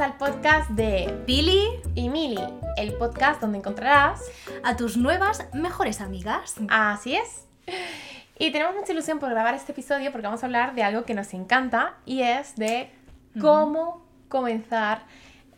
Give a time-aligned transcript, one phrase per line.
[0.00, 1.64] al podcast de Pili
[1.94, 2.42] y Mili,
[2.76, 4.20] el podcast donde encontrarás
[4.62, 6.56] a tus nuevas mejores amigas.
[6.68, 7.46] Así es.
[8.38, 11.14] Y tenemos mucha ilusión por grabar este episodio porque vamos a hablar de algo que
[11.14, 12.90] nos encanta y es de
[13.40, 15.04] cómo comenzar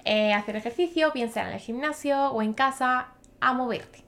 [0.04, 3.09] eh, a hacer ejercicio, bien sea en el gimnasio o en casa,
[3.41, 4.05] a moverte.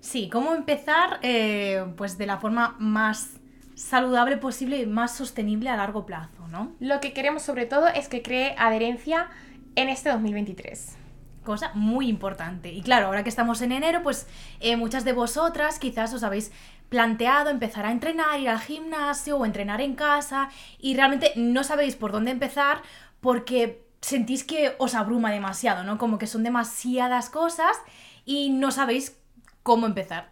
[0.00, 3.38] Sí, cómo empezar eh, pues de la forma más
[3.74, 6.72] saludable posible y más sostenible a largo plazo, ¿no?
[6.80, 9.28] Lo que queremos sobre todo es que cree adherencia
[9.78, 10.96] en este 2023
[11.44, 12.70] cosa muy importante.
[12.70, 14.26] Y claro, ahora que estamos en enero, pues
[14.60, 16.52] eh, muchas de vosotras quizás os habéis
[16.90, 21.96] planteado empezar a entrenar, ir al gimnasio o entrenar en casa y realmente no sabéis
[21.96, 22.82] por dónde empezar
[23.20, 25.96] porque sentís que os abruma demasiado, ¿no?
[25.96, 27.78] Como que son demasiadas cosas
[28.26, 29.18] y no sabéis
[29.62, 30.28] cómo empezar.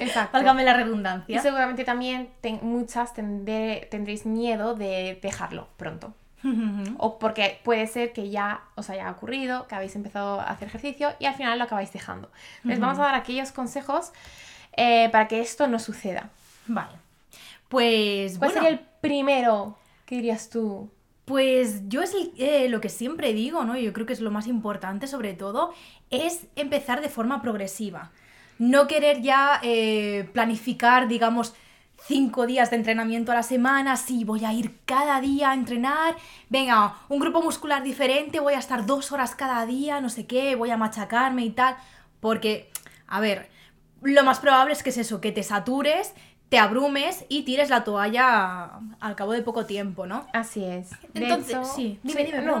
[0.00, 0.30] Exacto.
[0.32, 1.36] Válgame la redundancia.
[1.36, 2.30] Y seguramente también
[2.62, 6.14] muchas tendréis miedo de dejarlo pronto.
[6.98, 11.14] O porque puede ser que ya os haya ocurrido, que habéis empezado a hacer ejercicio
[11.18, 12.30] y al final lo acabáis dejando.
[12.64, 14.12] Les vamos a dar aquellos consejos
[14.76, 16.30] eh, para que esto no suceda.
[16.66, 16.96] Vale.
[17.68, 20.90] Pues ¿Cuál sería el primero que dirías tú?
[21.24, 23.76] Pues yo es eh, lo que siempre digo, ¿no?
[23.76, 25.72] Yo creo que es lo más importante sobre todo,
[26.10, 28.12] es empezar de forma progresiva
[28.58, 31.54] no querer ya eh, planificar, digamos,
[32.06, 36.16] cinco días de entrenamiento a la semana, sí, voy a ir cada día a entrenar,
[36.50, 40.54] venga, un grupo muscular diferente, voy a estar dos horas cada día, no sé qué,
[40.54, 41.76] voy a machacarme y tal,
[42.20, 42.70] porque,
[43.06, 43.48] a ver,
[44.02, 46.14] lo más probable es que es eso, que te satures,
[46.48, 50.26] te abrumes y tires la toalla al cabo de poco tiempo, ¿no?
[50.32, 50.90] Así es.
[51.14, 52.60] Entonces, sí, dime, dime, no,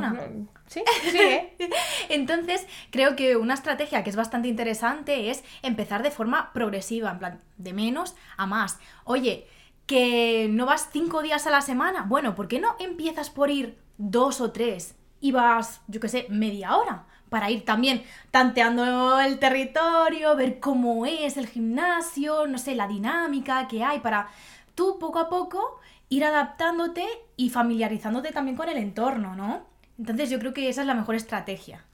[0.66, 1.18] Sí, sí.
[1.18, 1.56] ¿eh?
[2.08, 7.18] Entonces, creo que una estrategia que es bastante interesante es empezar de forma progresiva, en
[7.18, 8.78] plan, de menos a más.
[9.04, 9.46] Oye,
[9.86, 12.04] que no vas cinco días a la semana.
[12.08, 16.26] Bueno, ¿por qué no empiezas por ir dos o tres y vas, yo qué sé,
[16.30, 17.04] media hora?
[17.34, 23.66] Para ir también tanteando el territorio, ver cómo es el gimnasio, no sé, la dinámica
[23.66, 24.28] que hay, para
[24.76, 27.04] tú poco a poco ir adaptándote
[27.36, 29.64] y familiarizándote también con el entorno, ¿no?
[29.98, 31.84] Entonces yo creo que esa es la mejor estrategia.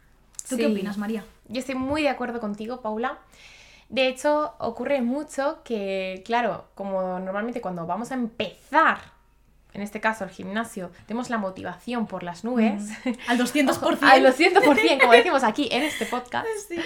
[0.46, 1.24] ¿Tú qué opinas, María?
[1.48, 3.20] Yo estoy muy de acuerdo contigo, Paula.
[3.88, 8.98] De hecho, ocurre mucho que, claro, como normalmente cuando vamos a empezar,
[9.72, 12.82] en este caso el gimnasio, tenemos la motivación por las nubes.
[13.04, 13.10] Mm.
[13.28, 13.98] al 200%.
[14.02, 16.46] al 200%, como decimos aquí en este podcast.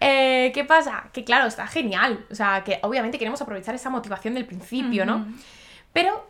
[0.00, 1.10] Eh, ¿Qué pasa?
[1.12, 2.24] Que claro, está genial.
[2.30, 5.26] O sea, que obviamente queremos aprovechar esa motivación del principio, ¿no?
[5.92, 6.28] Pero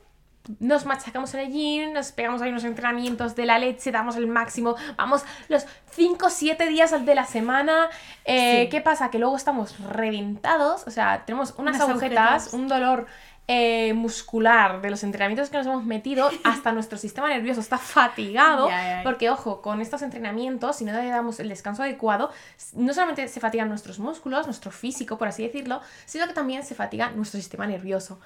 [0.60, 4.26] nos machacamos en el gym, nos pegamos ahí unos entrenamientos de la leche, damos el
[4.26, 7.88] máximo, vamos los 5 o 7 días de la semana.
[8.25, 9.10] Eh, ¿Qué pasa?
[9.10, 13.06] Que luego estamos reventados, o sea, tenemos unas, agujetas, un dolor
[13.50, 18.69] eh, muscular de los entrenamientos que nos hemos metido, hasta nuestro sistema nervioso está fatigado,
[19.03, 22.31] porque ojo, con estos entrenamientos, si no le damos el descanso adecuado,
[22.75, 26.75] no solamente se fatigan nuestros músculos, nuestro físico, por así decirlo, sino que también se
[26.75, 28.20] fatiga nuestro sistema nervioso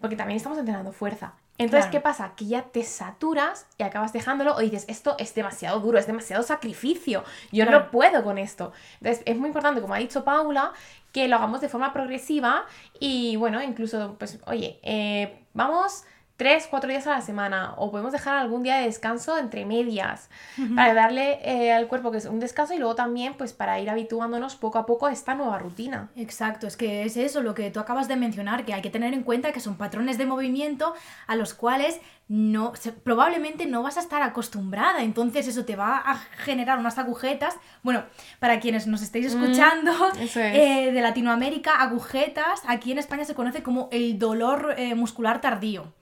[0.00, 1.34] porque también estamos entrenando fuerza.
[1.58, 2.32] Entonces, ¿qué pasa?
[2.36, 6.42] Que ya te saturas y acabas dejándolo o dices, esto es demasiado duro, es demasiado
[6.42, 7.22] sacrificio,
[7.52, 8.72] yo no puedo con esto.
[8.94, 10.72] Entonces, es muy importante, como ha dicho Paula,
[11.12, 12.64] que lo hagamos de forma progresiva
[12.98, 16.04] y bueno, incluso, pues, oye, eh, vamos
[16.40, 20.30] tres, cuatro días a la semana o podemos dejar algún día de descanso entre medias
[20.74, 23.90] para darle eh, al cuerpo que es un descanso y luego también pues para ir
[23.90, 26.08] habituándonos poco a poco a esta nueva rutina.
[26.16, 29.12] Exacto, es que es eso lo que tú acabas de mencionar, que hay que tener
[29.12, 30.94] en cuenta que son patrones de movimiento
[31.26, 32.72] a los cuales no
[33.02, 37.56] probablemente no vas a estar acostumbrada, entonces eso te va a generar unas agujetas.
[37.82, 38.04] Bueno,
[38.38, 39.90] para quienes nos estéis mm, escuchando
[40.36, 42.62] eh, de Latinoamérica, agujetas.
[42.68, 45.92] Aquí en España se conoce como el dolor eh, muscular tardío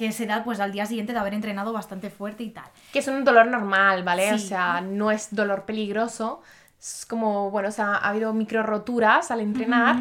[0.00, 2.64] que se da pues al día siguiente de haber entrenado bastante fuerte y tal.
[2.90, 4.32] Que es un dolor normal, ¿vale?
[4.32, 6.40] O sea, no es dolor peligroso.
[6.80, 9.98] Es como, bueno, o sea, ha habido micro roturas al entrenar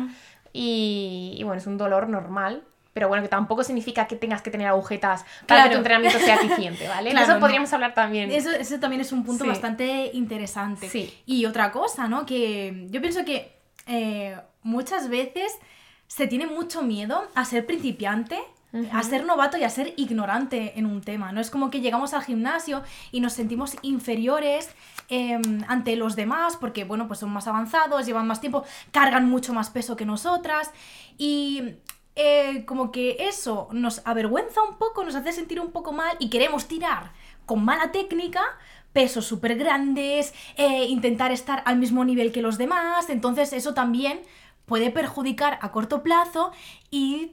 [0.53, 2.63] y, bueno, es un dolor normal.
[2.93, 6.35] Pero bueno, que tampoco significa que tengas que tener agujetas para que tu entrenamiento sea
[6.35, 7.11] eficiente, ¿vale?
[7.11, 8.31] eso podríamos hablar también.
[8.31, 10.87] Eso, también es un punto bastante interesante.
[10.87, 11.13] Sí.
[11.25, 12.25] Y otra cosa, ¿no?
[12.25, 13.51] Que yo pienso que
[13.85, 15.51] eh, muchas veces
[16.07, 18.39] se tiene mucho miedo a ser principiante
[18.91, 21.31] a ser novato y a ser ignorante en un tema.
[21.31, 24.69] No es como que llegamos al gimnasio y nos sentimos inferiores
[25.09, 29.53] em, ante los demás porque, bueno, pues son más avanzados, llevan más tiempo, cargan mucho
[29.53, 30.71] más peso que nosotras.
[31.17, 31.77] Y
[32.15, 36.29] eh, como que eso nos avergüenza un poco, nos hace sentir un poco mal y
[36.29, 37.11] queremos tirar
[37.45, 38.41] con mala técnica
[38.93, 44.21] pesos súper grandes, eh, intentar estar al mismo nivel que los demás, entonces eso también
[44.65, 46.51] puede perjudicar a corto plazo
[46.91, 47.31] y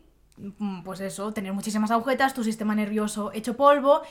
[0.85, 4.03] pues eso, tener muchísimas agujetas, tu sistema nervioso hecho polvo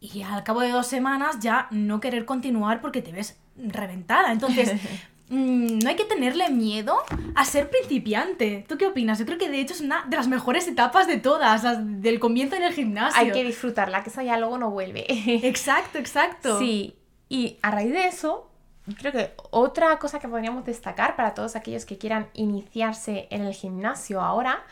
[0.00, 4.32] y al cabo de dos semanas ya no querer continuar porque te ves reventada.
[4.32, 4.72] Entonces,
[5.28, 6.96] mm, no hay que tenerle miedo
[7.34, 8.64] a ser principiante.
[8.68, 9.18] ¿Tú qué opinas?
[9.18, 12.20] Yo creo que de hecho es una de las mejores etapas de todas, las del
[12.20, 13.20] comienzo en el gimnasio.
[13.20, 15.04] Hay que disfrutarla, que esa ya luego no vuelve.
[15.48, 16.58] Exacto, exacto.
[16.58, 16.94] Sí,
[17.28, 18.50] y a raíz de eso,
[18.98, 23.52] creo que otra cosa que podríamos destacar para todos aquellos que quieran iniciarse en el
[23.52, 24.64] gimnasio ahora,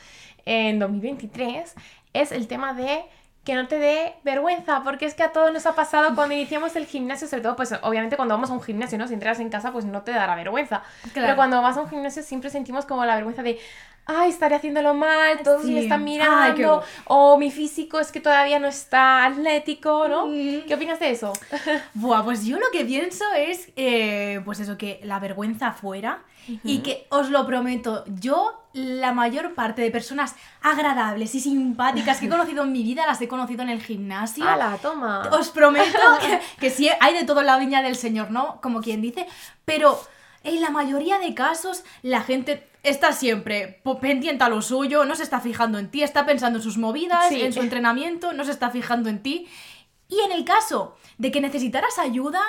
[0.46, 1.74] en 2023,
[2.14, 3.04] es el tema de
[3.46, 6.74] que no te dé vergüenza, porque es que a todos nos ha pasado cuando iniciamos
[6.74, 9.06] el gimnasio, sobre todo, pues obviamente cuando vamos a un gimnasio, ¿no?
[9.06, 10.82] Si entras en casa, pues no te dará vergüenza.
[11.14, 13.60] Pero cuando vas a un gimnasio siempre sentimos como la vergüenza de,
[14.04, 18.66] ay, estaré haciéndolo mal, todos me están mirando, o mi físico es que todavía no
[18.66, 20.26] está atlético, ¿no?
[20.66, 21.32] ¿Qué opinas de eso?
[21.94, 26.24] Buah, pues yo lo que pienso es, eh, pues eso, que la vergüenza fuera
[26.64, 32.26] y que os lo prometo, yo la mayor parte de personas agradables y simpáticas que
[32.26, 34.46] he conocido en mi vida las he conocido en el gimnasio.
[34.46, 35.28] ¡Hala, toma!
[35.32, 38.60] Os prometo que, que sí, hay de todo en la viña del Señor, ¿no?
[38.60, 39.26] Como quien dice,
[39.64, 39.98] pero
[40.44, 45.24] en la mayoría de casos la gente está siempre pendiente a lo suyo, no se
[45.24, 48.70] está fijando en ti, está pensando en sus movidas, en su entrenamiento, no se está
[48.70, 49.48] fijando en ti.
[50.08, 52.40] Y en el caso de que necesitaras ayuda,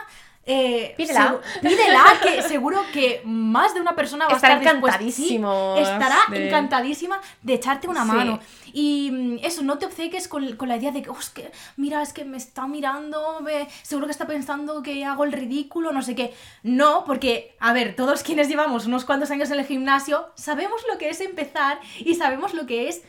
[0.49, 1.41] eh, pídela.
[1.61, 5.75] pídela, que seguro que más de una persona va a estar encantadísimo.
[5.77, 8.39] estará encantadísima de echarte una mano.
[8.71, 11.51] Y mm, eso, no te obceques con, con la idea de que, oh, es que,
[11.75, 13.39] mira, es que me está mirando,
[13.81, 16.33] seguro que está pensando que hago el ridículo, no sé qué.
[16.63, 20.97] No, porque, a ver, todos quienes llevamos unos cuantos años en el gimnasio, sabemos lo
[20.97, 23.03] que es empezar y sabemos lo que es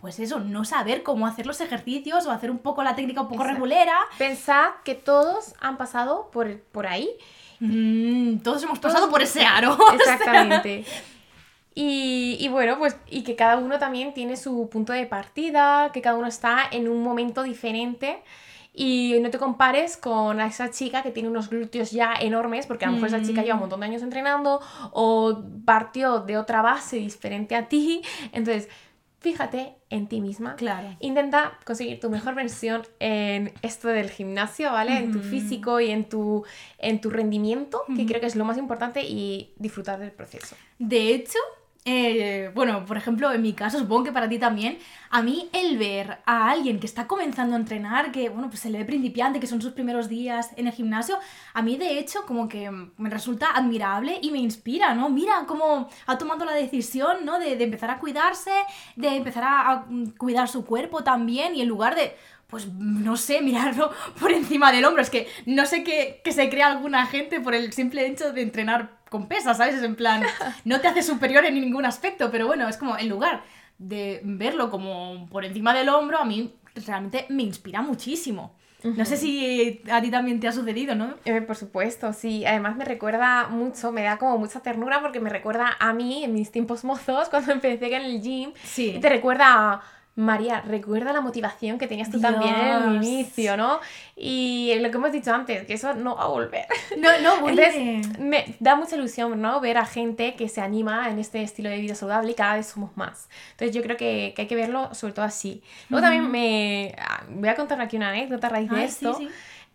[0.00, 3.28] pues eso, no saber cómo hacer los ejercicios o hacer un poco la técnica un
[3.28, 3.98] poco regulera.
[4.16, 7.10] Pensad que todos han pasado por, por ahí.
[7.58, 9.76] Mm, todos hemos pasado por ese aro.
[9.94, 10.84] Exactamente.
[11.74, 16.00] Y, y, bueno, pues y que cada uno también tiene su punto de partida, que
[16.00, 18.22] cada uno está en un momento diferente.
[18.80, 22.88] Y no te compares con esa chica que tiene unos glúteos ya enormes, porque a
[22.88, 24.60] lo mejor esa chica lleva un montón de años entrenando
[24.92, 28.02] o partió de otra base diferente a ti.
[28.30, 28.68] Entonces,
[29.20, 30.56] fíjate en ti misma.
[30.56, 30.96] Claro.
[31.00, 34.96] Intenta conseguir tu mejor versión en esto del gimnasio, ¿vale?
[34.98, 36.44] En tu físico y en tu,
[36.78, 40.56] en tu rendimiento, que creo que es lo más importante, y disfrutar del proceso.
[40.78, 41.38] De hecho,
[41.90, 45.78] eh, bueno, por ejemplo, en mi caso, supongo que para ti también, a mí el
[45.78, 49.40] ver a alguien que está comenzando a entrenar, que, bueno, pues se le ve principiante,
[49.40, 51.18] que son sus primeros días en el gimnasio,
[51.54, 55.08] a mí de hecho como que me resulta admirable y me inspira, ¿no?
[55.08, 57.38] Mira cómo ha tomado la decisión, ¿no?
[57.38, 58.52] De, empezar a cuidarse,
[58.96, 59.86] de empezar a
[60.18, 62.14] cuidar su cuerpo también y en lugar de
[62.48, 65.02] pues no sé, mirarlo por encima del hombro.
[65.02, 68.97] Es que no sé qué, se crea alguna gente por el simple hecho de entrenar
[69.08, 69.76] con pesas, ¿sabes?
[69.76, 70.22] Es en plan,
[70.64, 73.42] no te hace superior en ningún aspecto, pero bueno, es como en lugar
[73.78, 76.54] de verlo como por encima del hombro, a mí
[76.86, 78.54] realmente me inspira muchísimo.
[78.84, 81.14] No sé si a ti también te ha sucedido, ¿no?
[81.24, 82.46] Eh, por supuesto, sí.
[82.46, 86.32] Además me recuerda mucho, me da como mucha ternura porque me recuerda a mí en
[86.32, 88.52] mis tiempos mozos cuando empecé en el gym.
[88.62, 88.94] Sí.
[88.96, 89.82] Y te recuerda a
[90.18, 93.78] María, recuerda la motivación que tenías tú también en el inicio, ¿no?
[94.16, 96.66] Y lo que hemos dicho antes, que eso no va a volver.
[96.98, 97.66] No, no vuelve.
[97.66, 99.60] Entonces, me da mucha ilusión, ¿no?
[99.60, 102.66] Ver a gente que se anima en este estilo de vida saludable y cada vez
[102.66, 103.28] somos más.
[103.52, 105.62] Entonces, yo creo que, hay que verlo sobre todo así.
[105.88, 106.96] Luego también me...
[106.98, 109.20] Ah, voy a contar aquí una anécdota a raíz de esto.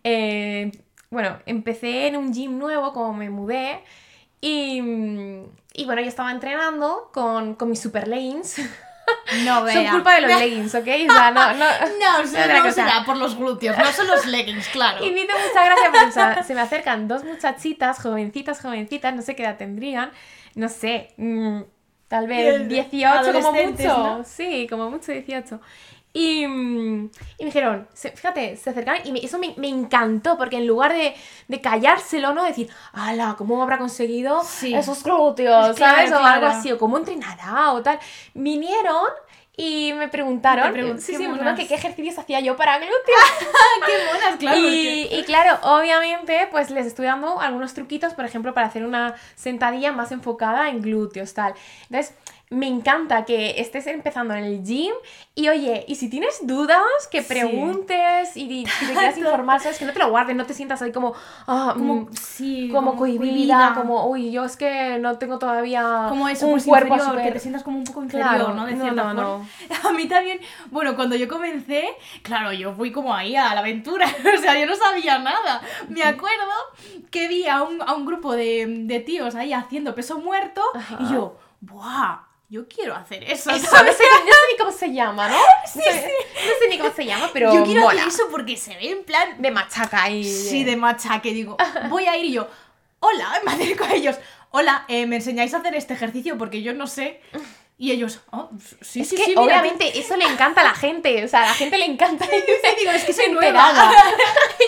[0.04, 0.72] Eh,
[1.08, 3.80] bueno, empecé en un gym nuevo, como me mudé,
[4.42, 4.78] y,
[5.72, 8.56] y bueno, yo estaba entrenando con, con mis super lanes.
[9.44, 9.74] No vea.
[9.74, 10.86] Son culpa de los leggings, ¿ok?
[11.08, 11.64] O sea, no, no,
[12.00, 15.04] no, no, será por los glúteos, no son los leggings, claro.
[15.04, 15.90] Y me hizo mucha gracia
[16.22, 20.12] porque se me acercan dos muchachitas, jovencitas, jovencitas, no sé qué edad tendrían,
[20.54, 21.60] no sé, mm,
[22.14, 24.22] tal vez 18 como mucho.
[24.24, 25.58] Sí, como mucho 18.
[26.12, 30.66] Y, mm, y, me dijeron, fíjate, se acercaron y eso me, me, encantó porque en
[30.68, 31.12] lugar de,
[31.48, 32.44] de callárselo, ¿no?
[32.44, 35.76] Decir, ala, ¿cómo habrá conseguido esos glúteos?
[35.76, 36.12] ¿Sabes?
[36.12, 37.98] O algo así, o cómo entrenará o tal.
[38.32, 39.06] Vinieron
[39.56, 42.98] y me preguntaron, sí, sí, ¿qué, qué ejercicios hacía yo para glúteos.
[43.86, 44.58] ¡Qué monas, claro!
[44.58, 49.14] Y, y, claro, obviamente, pues les estoy dando algunos truquitos, por ejemplo, para hacer una
[49.36, 51.54] sentadilla más enfocada en glúteos, tal.
[51.88, 52.14] Entonces,
[52.54, 54.94] me encanta que estés empezando en el gym
[55.34, 56.80] y oye, y si tienes dudas,
[57.10, 60.54] que preguntes y, si te quieras informar, sabes que no te lo guardes, no te
[60.54, 61.14] sientas ahí como,
[61.48, 66.28] ah, como, mm, sí, como, cohibida, como, uy, yo es que no tengo todavía como
[66.28, 68.66] eso, un pues cuerpo inferior, que te sientas como un poco inferior, ¿no?
[68.66, 69.46] De cierta no, no,
[69.88, 70.38] A mí también,
[70.70, 71.88] bueno, cuando yo comencé,
[72.22, 74.06] claro, yo fui como ahí a la aventura,
[74.38, 75.60] o sea, yo no sabía nada.
[75.88, 76.52] Me acuerdo
[77.10, 80.62] que vi a un, a un grupo de, de tíos ahí haciendo peso muerto
[81.00, 82.23] y yo, ¡buah!
[82.48, 83.50] Yo quiero hacer eso.
[83.50, 84.04] Eso, no sé, no sé
[84.52, 85.36] ni cómo se llama, ¿no?
[85.74, 86.12] No sé,
[86.46, 88.02] no sé ni cómo se llama, pero yo quiero mola.
[88.02, 90.22] hacer eso porque se ve en plan De machaca y...
[90.24, 91.56] Sí, de machaque, digo,
[91.88, 92.48] voy a ir y yo,
[93.00, 94.16] hola, me acerco a ellos,
[94.50, 96.38] hola, eh, ¿me enseñáis a hacer este ejercicio?
[96.38, 97.20] Porque yo no sé.
[97.76, 98.50] Y ellos, oh,
[98.80, 101.42] sí, es sí, que sí, mira, obviamente eso le encanta a la gente, o sea,
[101.42, 102.24] a la gente le encanta.
[102.78, 103.72] digo, es que soy nueva.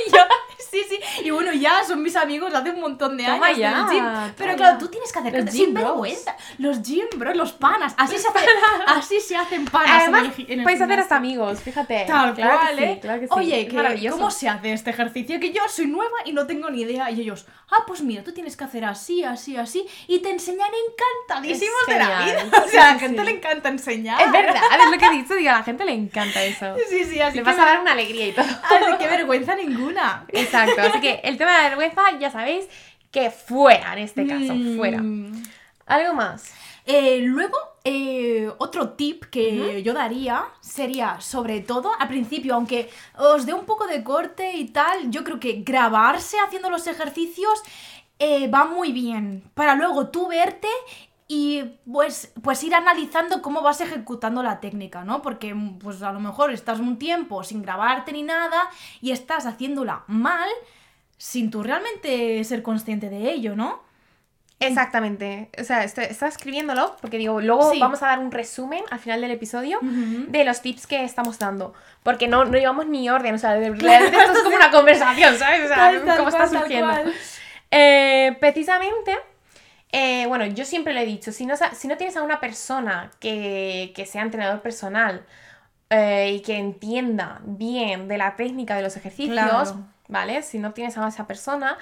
[0.07, 0.19] y yo,
[0.59, 0.99] sí, sí.
[1.25, 3.59] Y bueno, ya son mis amigos hace un montón de Toma años.
[3.59, 4.05] ya, gym.
[4.37, 6.37] Pero claro, tú tienes que Los acercarte sin vergüenza.
[6.59, 7.95] Los gym bros, los panas.
[7.97, 8.47] Así se, hace,
[8.87, 10.03] así se hacen panas.
[10.03, 12.05] Además, en el en el podéis hacer hasta amigos, fíjate.
[12.09, 12.99] Tal Claro cual, sí, ¿eh?
[13.01, 13.33] claro que sí.
[13.37, 14.11] Oye, que.
[14.11, 15.39] ¿cómo se hace este ejercicio?
[15.39, 17.11] Que yo soy nueva y no tengo ni idea.
[17.11, 19.87] Y ellos, ah, pues mira, tú tienes que hacer así, así, así.
[20.09, 22.47] Y te enseñan encantadísimos de la vida.
[22.65, 23.27] O sea, la gente sí.
[23.27, 24.21] le encanta enseñar.
[24.21, 26.75] Es verdad, es lo que he dicho, digo, a la gente le encanta eso.
[26.91, 28.45] Sí, sí, así Le que vas a dar una alegría y todo.
[28.65, 30.25] Así que vergüenza ninguna.
[30.29, 32.67] Exacto, así que el tema de la vergüenza ya sabéis
[33.11, 34.77] que fuera en este caso, Mm.
[34.77, 35.03] fuera.
[35.87, 36.53] ¿Algo más?
[36.85, 42.89] Eh, luego, eh, otro tip que yo daría sería, sobre todo, al principio, aunque
[43.19, 47.61] os dé un poco de corte y tal, yo creo que grabarse haciendo los ejercicios
[48.19, 49.43] eh, va muy bien.
[49.55, 50.69] Para luego tú verte
[51.29, 55.23] y pues, pues ir analizando cómo vas ejecutando la técnica, ¿no?
[55.23, 60.05] Porque pues a lo mejor estás un tiempo sin grabarte ni nada y estás haciéndola
[60.07, 60.49] mal
[61.17, 63.85] sin tú realmente ser consciente de ello, ¿no?
[64.59, 65.51] Exactamente.
[65.61, 67.79] O sea, estoy, estaba escribiéndolo porque digo, luego Sí.
[67.81, 71.75] vamos a dar un resumen al final del episodio de los tips que estamos dando.
[72.03, 75.65] Porque no, no llevamos ni orden, o sea, realmente esto es como una conversación, ¿sabes?
[75.65, 76.95] O sea, Tal, tal cómo está surgiendo.
[77.71, 79.17] Eh, precisamente,
[79.99, 83.11] eh, bueno, yo siempre lo he dicho, si no, si no tienes a una persona
[83.19, 85.25] que, que sea entrenador personal
[85.91, 89.33] eh, y que entienda bien de la técnica de los ejercicios,
[89.73, 89.87] Claro.
[90.09, 90.43] ¿vale?
[90.43, 91.79] Si no tienes a esa persona,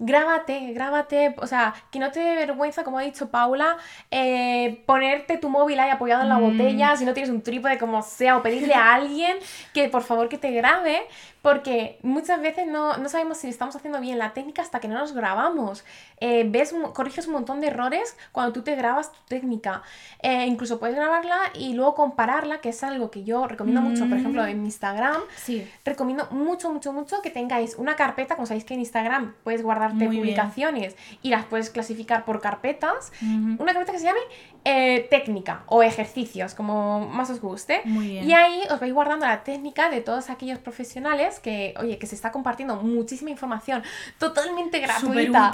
[0.00, 3.76] grábate, grábate, o sea, que no te dé vergüenza, como ha dicho Paula,
[4.10, 6.42] eh, ponerte tu móvil ahí apoyado en la Mm.
[6.58, 9.36] botella, si no tienes un trípode como sea, o pedirle a alguien
[9.72, 11.00] que por favor que te grabe,
[11.44, 14.94] porque muchas veces no, no sabemos si estamos haciendo bien la técnica hasta que no
[14.98, 15.84] nos grabamos.
[16.18, 19.82] Eh, ves, corriges un montón de errores cuando tú te grabas tu técnica.
[20.22, 24.14] Eh, incluso puedes grabarla y luego compararla, que es algo que yo recomiendo mucho, por
[24.16, 24.20] Mm.
[24.20, 25.20] ejemplo, en mi Instagram.
[25.36, 25.70] Sí.
[25.84, 29.96] Recomiendo mucho, mucho, mucho que tengáis una carpeta, como sabéis que en Instagram puedes guardarte
[29.96, 30.22] Muy bien.
[30.22, 33.12] publicaciones y las puedes clasificar por carpetas.
[33.22, 34.20] Una carpeta que se llame
[34.64, 37.82] eh, técnica o ejercicios, como más os guste.
[37.84, 38.28] Muy bien.
[38.28, 42.14] Y ahí os vais guardando la técnica de todos aquellos profesionales que, oye, que se
[42.14, 43.82] está compartiendo muchísima información
[44.18, 45.52] totalmente gratuita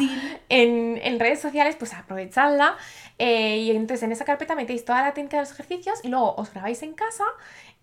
[0.48, 2.76] en, en redes sociales, pues aprovechadla.
[3.18, 6.34] eh, y entonces en esa carpeta metéis toda la técnica de los ejercicios y luego
[6.36, 7.24] os grabáis en casa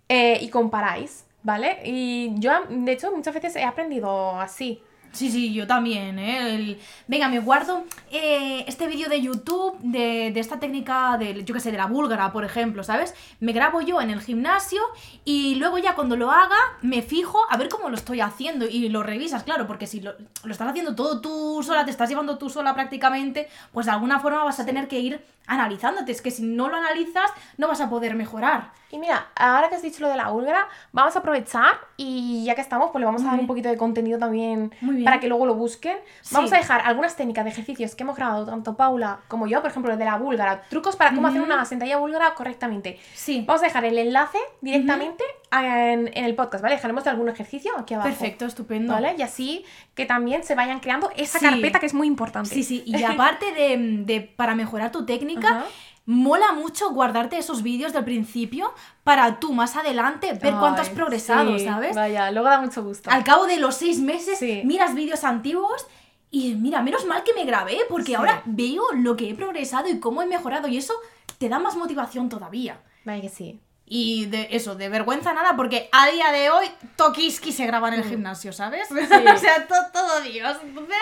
[0.10, 1.80] eh, y comparáis, ¿vale?
[1.84, 4.82] Y yo, de hecho, muchas veces he aprendido así.
[5.18, 6.78] Sí, sí, yo también, ¿eh?
[7.08, 11.60] Venga, me guardo eh, este vídeo de YouTube de, de esta técnica de, yo qué
[11.60, 13.16] sé, de la búlgara, por ejemplo, ¿sabes?
[13.40, 14.80] Me grabo yo en el gimnasio
[15.26, 18.90] y luego ya cuando lo haga me fijo a ver cómo lo estoy haciendo y
[18.90, 22.38] lo revisas, claro, porque si lo, lo estás haciendo todo tú sola, te estás llevando
[22.38, 26.12] tú sola prácticamente, pues de alguna forma vas a tener que ir analizándote.
[26.12, 28.72] Es que si no lo analizas, no vas a poder mejorar.
[28.90, 32.56] Y mira, ahora que has dicho lo de la búlgara, vamos a aprovechar y ya
[32.56, 34.74] que estamos, pues le vamos a Muy dar un poquito de contenido también
[35.04, 35.98] para que luego lo busquen.
[36.22, 36.34] Sí.
[36.34, 39.72] Vamos a dejar algunas técnicas de ejercicios que hemos grabado tanto Paula como yo, por
[39.72, 43.00] ejemplo, el de la búlgara, trucos para cómo hacer una sentadilla búlgara correctamente.
[43.14, 43.44] Sí.
[43.46, 46.76] Vamos a dejar el enlace directamente en, en el podcast, ¿vale?
[46.76, 48.10] Dejaremos de algún ejercicio aquí abajo.
[48.10, 48.94] Perfecto, estupendo.
[48.94, 49.16] ¿Vale?
[49.18, 51.46] Y así que también se vayan creando esa Sí.
[51.46, 52.50] carpeta que es muy importante.
[52.54, 55.66] Sí, sí, y aparte de, de- para mejorar tu técnica,
[56.06, 58.74] mola mucho guardarte esos vídeos del principio
[59.04, 61.96] para tú más adelante ver cuánto has progresado, sí, ¿sabes?
[61.96, 63.10] Vaya, luego da mucho gusto.
[63.10, 64.62] Al cabo de los seis meses Sí.
[64.66, 65.86] miras vídeos antiguos
[66.32, 70.00] y mira, menos mal que me grabé porque ahora veo lo que he progresado y
[70.00, 70.94] cómo he mejorado y eso
[71.40, 72.80] te da más motivación todavía.
[73.06, 73.60] Vaya que sí.
[73.90, 77.94] Y de eso, de vergüenza nada, porque a día de hoy Tokiski se graba en
[77.96, 78.90] el gimnasio, ¿sabes?
[78.92, 80.58] o sea, to- todo Dios.
[80.62, 80.98] Entonces,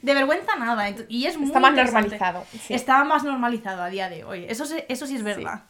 [0.00, 0.88] de vergüenza nada.
[1.08, 2.46] Y es muy Está más normalizado.
[2.66, 2.72] sí.
[2.72, 4.46] Está más normalizado a día de hoy.
[4.48, 5.64] Eso, sí- eso sí es verdad.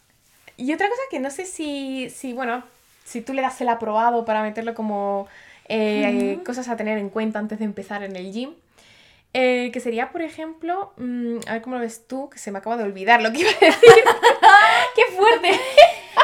[0.56, 2.62] Y otra cosa que no sé si, si bueno,
[3.04, 5.26] si tú le das el aprobado para meterlo como
[5.68, 8.50] eh, cosas a tener en cuenta antes de empezar en el gym.
[9.34, 12.58] eh, que sería, por ejemplo, mm, a ver cómo lo ves tú, que se me
[12.58, 13.80] acaba de olvidar lo que iba a decir.
[14.94, 15.58] ¡Qué fuerte!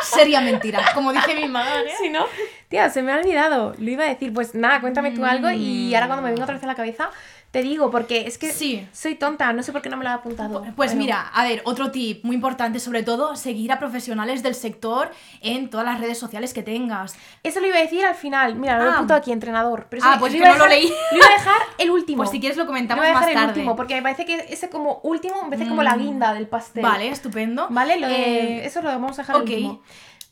[0.02, 1.93] Sería mentira, como dice mi madre.
[1.99, 2.26] Si no,
[2.69, 3.75] tía, se me ha olvidado.
[3.78, 6.55] Lo iba a decir, pues nada, cuéntame tú algo y ahora cuando me venga otra
[6.55, 7.11] vez a la cabeza
[7.50, 8.87] Te digo, porque es que Sí.
[8.93, 10.67] soy tonta, no sé por qué no me lo he apuntado.
[10.76, 15.11] Pues mira, a ver, otro tip muy importante, sobre todo, seguir a profesionales del sector
[15.40, 17.17] en todas las redes sociales que tengas.
[17.43, 18.55] Eso lo iba a decir al final.
[18.57, 18.95] Mira, lo he Ah.
[18.97, 19.87] apuntado aquí, entrenador.
[19.88, 20.88] Pero Ah, pues lo a no lo leí.
[21.12, 22.19] Lo iba a dejar el último.
[22.19, 23.61] Pues si quieres lo Lo comentamos voy a más dejar el tarde.
[23.61, 26.83] último, porque me parece que ese como último me parece como la guinda del pastel.
[26.83, 27.67] Vale, estupendo.
[27.71, 29.43] Vale, lo de- Eh, eso lo vamos a dejar ok.
[29.49, 29.83] el último.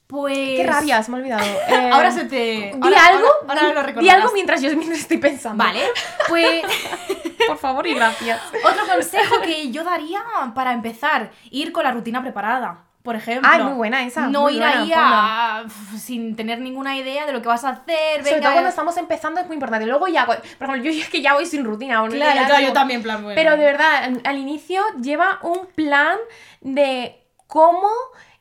[0.07, 0.37] Pues...
[0.37, 1.45] Qué rabia, se me ha olvidado.
[1.69, 2.37] Eh, Ahora se te...
[2.37, 5.63] Di ahora- algo, ahora- ahora lo di algo mientras yo mientras estoy pensando.
[5.65, 5.81] Vale,
[6.29, 6.63] pues
[7.47, 8.41] Por favor y gracias.
[8.65, 10.23] otro consejo que yo daría
[10.55, 12.83] para empezar, ir con la rutina preparada.
[13.03, 15.65] Por ejemplo, Ay, muy buena esa, No ir buena, ahí a-
[15.97, 18.19] sin tener ninguna idea de lo que vas a hacer.
[18.19, 19.87] Sobre venga, todo cuando estamos empezando es muy importante.
[19.87, 22.01] Luego ya, por ejemplo, yo es que ya voy sin rutina.
[22.03, 22.09] ¿no?
[22.09, 23.37] Claro, yo también, plan, bueno.
[23.37, 26.17] Pero de verdad, al inicio lleva un plan
[26.63, 27.89] de cómo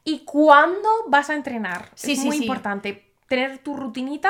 [0.05, 1.89] y cuándo vas a entrenar.
[1.95, 2.43] Sí, es sí, muy sí.
[2.43, 4.29] importante tener tu rutinita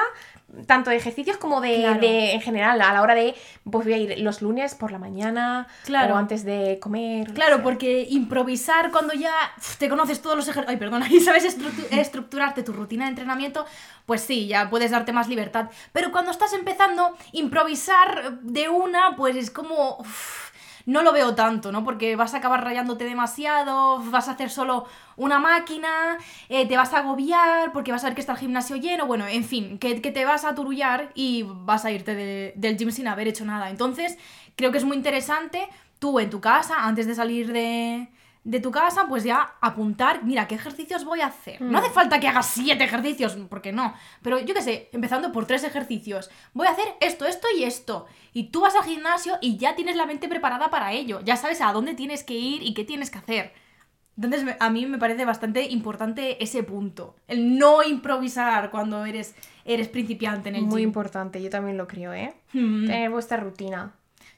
[0.67, 1.99] tanto de ejercicios como de, Claro.
[1.99, 3.35] de- en general a la hora de
[3.69, 6.13] pues voy a ir los lunes por la mañana Claro.
[6.13, 9.33] o antes de comer Claro, porque improvisar cuando ya
[9.79, 10.69] te conoces todos los ejercicios.
[10.71, 13.65] Ay, perdona, y sabes estructu- estructurarte tu rutina de entrenamiento,
[14.05, 15.69] pues sí, ya puedes darte más libertad.
[15.91, 19.97] Pero cuando estás empezando, improvisar de una, pues es como.
[20.85, 21.83] No lo veo tanto, ¿no?
[21.83, 24.85] Porque vas a acabar rayándote demasiado, vas a hacer solo
[25.17, 26.17] una máquina,
[26.49, 29.25] eh, te vas a agobiar porque vas a ver que está el gimnasio lleno, bueno,
[29.27, 32.91] en fin, que, que te vas a turullar y vas a irte de- del gym
[32.91, 33.69] sin haber hecho nada.
[33.69, 34.17] Entonces,
[34.55, 35.67] creo que es muy interesante
[35.99, 38.09] tú en tu casa, antes de salir de,
[38.45, 41.59] de tu casa, pues ya apuntar, mira, ¿qué ejercicios voy a hacer?
[41.61, 45.45] No hace falta que hagas siete ejercicios, porque no, pero yo qué sé, empezando por
[45.47, 48.05] tres ejercicios, voy a hacer esto, esto y esto.
[48.33, 51.59] Y tú vas al gimnasio y ya tienes la mente preparada para ello, ya sabes
[51.59, 53.51] a dónde tienes que ir y qué tienes que hacer.
[54.15, 59.35] Entonces a mí me parece bastante importante ese punto, el no improvisar cuando eres,
[59.65, 60.89] eres principiante en el muy gym.
[60.89, 62.85] importante yo también lo creo eh Mm.
[62.85, 63.93] tener vuestra rutina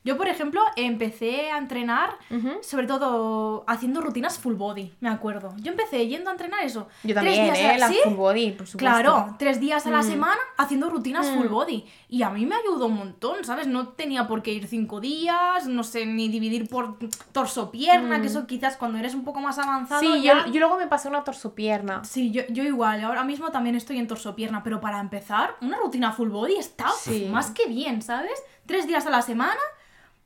[0.07, 2.17] Yo, por ejemplo, empecé a entrenar,
[2.61, 5.53] sobre todo haciendo rutinas full body, me acuerdo.
[5.57, 6.87] Yo empecé yendo a entrenar eso.
[7.03, 7.97] yo tres también días eh a- la ¿Sí?
[8.05, 10.03] full body por supuesto Claro, tres días a la Mm.
[10.09, 11.35] semana haciendo rutinas Mm.
[11.37, 11.85] full body.
[12.07, 13.67] Y a mí me ayudó un montón, ¿sabes?
[13.67, 16.97] No tenía por qué ir cinco días, no sé, ni dividir por
[17.33, 18.21] torso-pierna, Mm.
[18.21, 19.99] que eso quizás cuando eres un poco más avanzado.
[20.01, 23.49] sí ya- yo, yo luego me pasé una torsopierna Sí, yo, yo igual, ahora mismo
[23.51, 27.27] también estoy en torso-pierna, pero para empezar, una rutina full body está Sí.
[27.31, 28.41] más que bien, ¿sabes?
[28.65, 29.59] Tres días a la semana,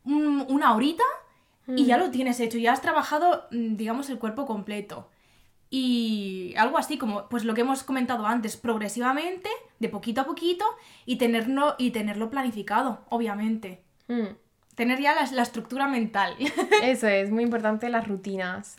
[0.06, 1.04] un- una horita,
[1.68, 5.10] y ya lo tienes hecho, ya has trabajado, mm, digamos, el cuerpo completo.
[5.70, 10.66] Y algo así como, pues lo que hemos comentado antes, progresivamente, de poquito a poquito,
[11.06, 13.82] y tenerlo, y tenerlo planificado, obviamente.
[14.10, 14.36] Mm.
[14.76, 16.36] Tener ya la, la estructura mental.
[16.84, 18.78] eso es muy importante las rutinas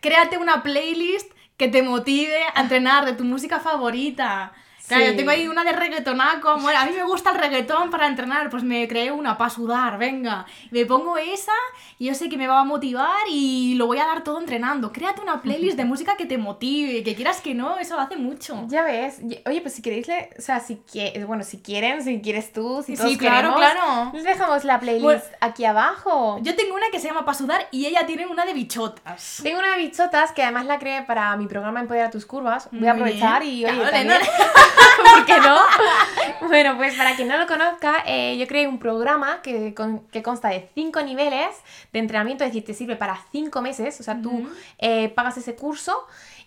[0.00, 4.52] Créate una playlist que te motive a entrenar de tu música favorita.
[4.92, 5.10] Claro, Sí.
[5.12, 6.56] yo tengo ahí una de reggaetonaco.
[6.58, 9.98] Bueno, a mí me gusta el reggaetón para entrenar, pues me creé una para sudar,
[9.98, 10.44] venga.
[10.70, 11.52] Me pongo esa
[11.98, 14.92] y yo sé que me va a motivar y lo voy a dar todo entrenando.
[14.92, 18.64] Créate una playlist de música que te motive, que quieras que no, eso hace mucho.
[18.68, 22.20] Ya ves, oye, pues si queréis, le- o sea, si qui- bueno, si quieren, si
[22.20, 24.10] quieres tú, si Sí, todos claro, queremos, claro.
[24.14, 26.38] les dejamos la playlist Bueno, aquí abajo.
[26.42, 29.40] Yo tengo una que se llama para sudar y ella tiene una de bichotas.
[29.42, 32.68] Tengo una de bichotas que además la creé para mi programa Empodera tus curvas.
[32.72, 33.52] Voy a aprovechar bien.
[33.52, 34.14] y oye, Claro, también, no,
[35.14, 35.58] ¿por qué no?
[36.48, 40.22] Bueno, pues para quien no lo conozca, eh, yo creé un programa que, con- que
[40.22, 41.48] consta de cinco niveles
[41.92, 45.54] de entrenamiento, es decir, te sirve para cinco meses, o sea, tú eh, pagas ese
[45.54, 45.96] curso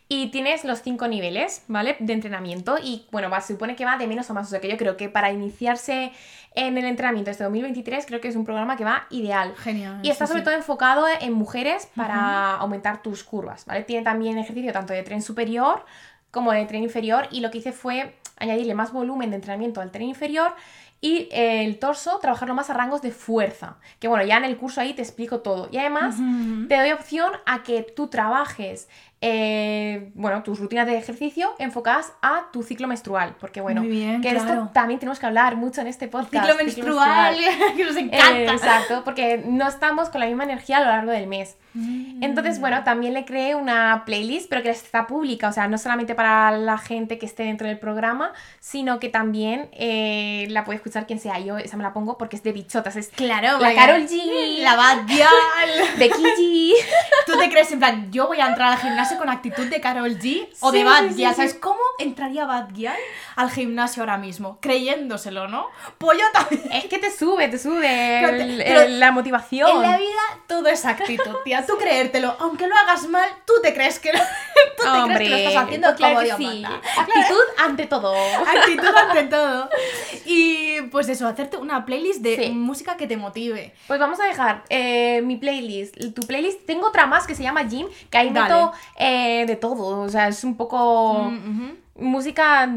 [0.07, 1.95] y tienes los cinco niveles, ¿vale?
[1.99, 4.59] De entrenamiento y bueno, va, se supone que va de menos a más, o sea
[4.59, 6.11] que yo creo que para iniciarse
[6.53, 9.55] en el entrenamiento este 2023 creo que es un programa que va ideal.
[9.57, 9.99] Genial.
[10.03, 10.45] Y está sobre sí.
[10.45, 13.83] todo enfocado en mujeres para aumentar tus curvas, ¿vale?
[13.83, 15.83] Tiene también ejercicio tanto de tren superior
[16.31, 19.91] como de tren inferior y lo que hice fue añadirle más volumen de entrenamiento al
[19.91, 20.53] tren inferior
[21.01, 23.77] y eh, el torso trabajarlo más a rangos de fuerza.
[23.99, 25.69] Que bueno, ya en el curso ahí te explico todo.
[25.71, 26.15] Y además
[26.67, 28.89] te doy opción a que tú trabajes,
[29.21, 33.35] eh, bueno, tus rutinas de ejercicio enfocadas a tu ciclo menstrual.
[33.39, 34.69] Porque bueno, bien, que de esto claro.
[34.73, 36.45] también tenemos que hablar mucho en este podcast.
[36.45, 37.35] Ciclo menstrual,
[37.77, 38.37] que nos encanta.
[38.37, 41.55] Eh, exacto, porque no estamos con la misma energía a lo largo del mes.
[41.73, 42.23] Mm.
[42.23, 46.13] Entonces, bueno, también le creé una playlist, pero que está pública, o sea, no solamente
[46.13, 51.07] para la gente que esté dentro del programa, sino que también eh, la puede escuchar
[51.07, 51.39] quien sea.
[51.39, 53.73] Yo esa me la pongo porque es de bichotas, es Claro, la.
[53.73, 55.27] Carol G, La Bad Girl.
[55.97, 56.73] Becky G.
[57.25, 60.17] ¿Tú te crees en plan, yo voy a entrar al gimnasio con actitud de Carol
[60.17, 61.23] G o Sí, de Bad sí.
[61.35, 61.79] ¿Sabes cómo?
[61.99, 62.97] entraría Bad Gyal
[63.35, 64.57] al gimnasio ahora mismo?
[64.61, 65.67] Creyéndoselo, ¿no?
[65.97, 66.71] Pues yo también.
[66.73, 69.69] Es que te sube, te sube Pero te- el- pero el- la motivación.
[69.69, 71.65] En la vida todo es actitud, tía.
[71.65, 72.35] Tú creértelo.
[72.39, 74.19] Aunque lo hagas mal, tú te crees que lo,
[74.77, 76.45] tú te Hombre, crees que lo estás haciendo pues claro como Dios sí.
[76.61, 76.81] manda.
[76.97, 78.13] Actitud ante todo.
[78.57, 79.69] Actitud ante todo.
[80.25, 83.73] Y pues eso, hacerte una playlist de música que te motive.
[83.87, 86.65] Pues vamos a dejar eh, mi playlist, tu playlist.
[86.65, 88.53] Tengo otra más que se llama Jim, que ahí Dale.
[88.53, 89.99] meto eh, de todo.
[90.01, 92.69] O sea, es un poco Mm, música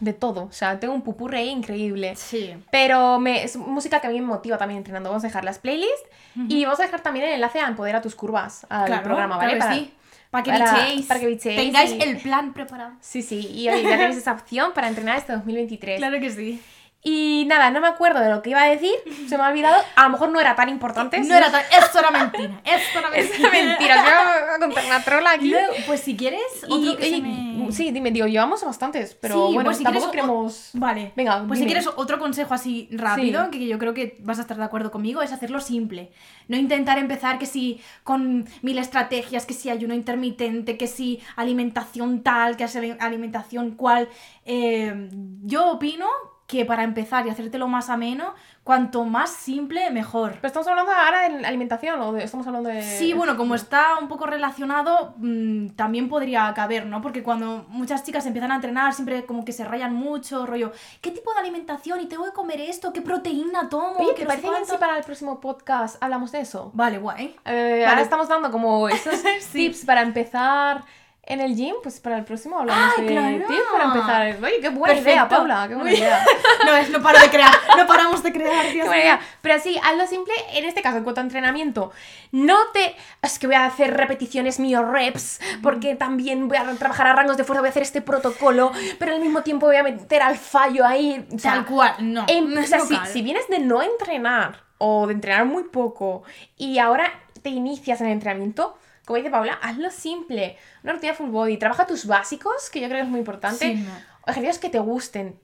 [0.00, 0.44] de todo.
[0.44, 2.14] O sea, tengo un pupurre increíble.
[2.16, 2.54] Sí.
[2.70, 5.10] Pero me, es música que a mí me motiva también entrenando.
[5.10, 6.08] Vamos a dejar las playlists
[6.48, 9.56] y vamos a dejar también el enlace a Empodera tus curvas al Claro, programa, ¿vale?
[9.56, 9.92] para, sí.
[10.30, 11.06] Para que para- bichéis.
[11.06, 12.92] para que bichéis Tengáis y- el plan preparado.
[13.00, 15.98] Sí, sí, y hoy ya tenéis esa opción para entrenar este 2023.
[15.98, 16.60] Claro que sí.
[17.08, 18.90] Y nada, no me acuerdo de lo que iba a decir,
[19.28, 19.80] se me ha olvidado.
[19.94, 21.20] A lo mejor no era tan importante.
[21.20, 21.62] No era tan...
[21.70, 22.60] Esto era mentira.
[22.64, 23.50] Esto era Es mentira.
[23.52, 25.48] mentira, yo voy a contar una trola aquí.
[25.50, 29.14] Luego, pues si quieres, otro Y, que se oye, me- sí, dime, digo, llevamos bastantes,
[29.14, 30.70] pero Sí, bueno, pues si tampoco quieres o- queremos...
[30.72, 31.12] Vale.
[31.14, 33.50] Venga, Pues si quieres otro consejo así rápido, Sí.
[33.60, 36.10] que yo creo que vas a estar de acuerdo conmigo, es hacerlo simple.
[36.48, 42.24] No intentar empezar que si con mil estrategias, que si ayuno intermitente, que si alimentación
[42.24, 44.08] tal, que si alimentación cual.
[44.44, 45.08] Eh,
[45.44, 46.08] yo opino
[46.46, 50.34] que para empezar y hacértelo más ameno, cuanto más simple, mejor.
[50.34, 52.82] Pero estamos hablando ahora de alimentación o de- estamos hablando de...
[52.82, 57.02] Sí, bueno, como está un poco relacionado, mm, también podría caber, ¿no?
[57.02, 61.10] Porque cuando muchas chicas empiezan a entrenar, siempre como que se rayan mucho, rollo, ¿qué
[61.10, 62.00] tipo de alimentación?
[62.00, 62.92] ¿Y tengo que comer esto?
[62.92, 63.96] ¿Qué proteína tomo?
[63.98, 66.70] Oye, ¿Qué ¿te no sé parece bien si para el próximo podcast hablamos de eso?
[66.74, 67.34] Vale, guay.
[67.44, 67.86] Eh, Vale.
[67.86, 69.66] Ahora estamos dando como esos Sí.
[69.68, 70.84] tips para empezar
[71.28, 73.46] en el gym, pues para el próximo hablamos ¡Ay, de claro!
[73.48, 74.44] tips para empezar.
[74.44, 75.36] Oye, qué buena idea, Perfecto.
[75.36, 76.24] Paula, qué buena Muy- idea.
[76.64, 79.12] no, es, no paro de crear, no paramos de crear, Qué Dios buena mío.
[79.14, 79.20] idea.
[79.42, 81.90] Pero sí, hazlo simple, en este caso, en cuanto a entrenamiento.
[82.32, 82.94] No te.
[83.22, 87.36] Es que voy a hacer repeticiones mío reps, porque también voy a trabajar a rangos
[87.36, 90.36] de fuerza, voy a hacer este protocolo, pero al mismo tiempo voy a meter al
[90.36, 91.26] fallo ahí.
[91.34, 92.24] O sea, Tal cual, no.
[92.28, 96.22] en- no o sea, si vienes de no entrenar o de entrenar muy poco
[96.56, 97.10] y ahora
[97.46, 100.58] te inicias en el entrenamiento, como dice Paula, hazlo simple.
[100.82, 101.58] Una rutina full body.
[101.58, 103.64] Trabaja tus básicos, que yo creo que es muy importante.
[103.64, 103.92] Sí, no.
[104.26, 105.38] Ejercicios que te gusten.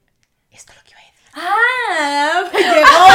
[0.50, 1.28] Esto es lo que iba a decir.
[1.34, 2.42] ¡Ah!
[2.52, 3.06] ¡Me llegó!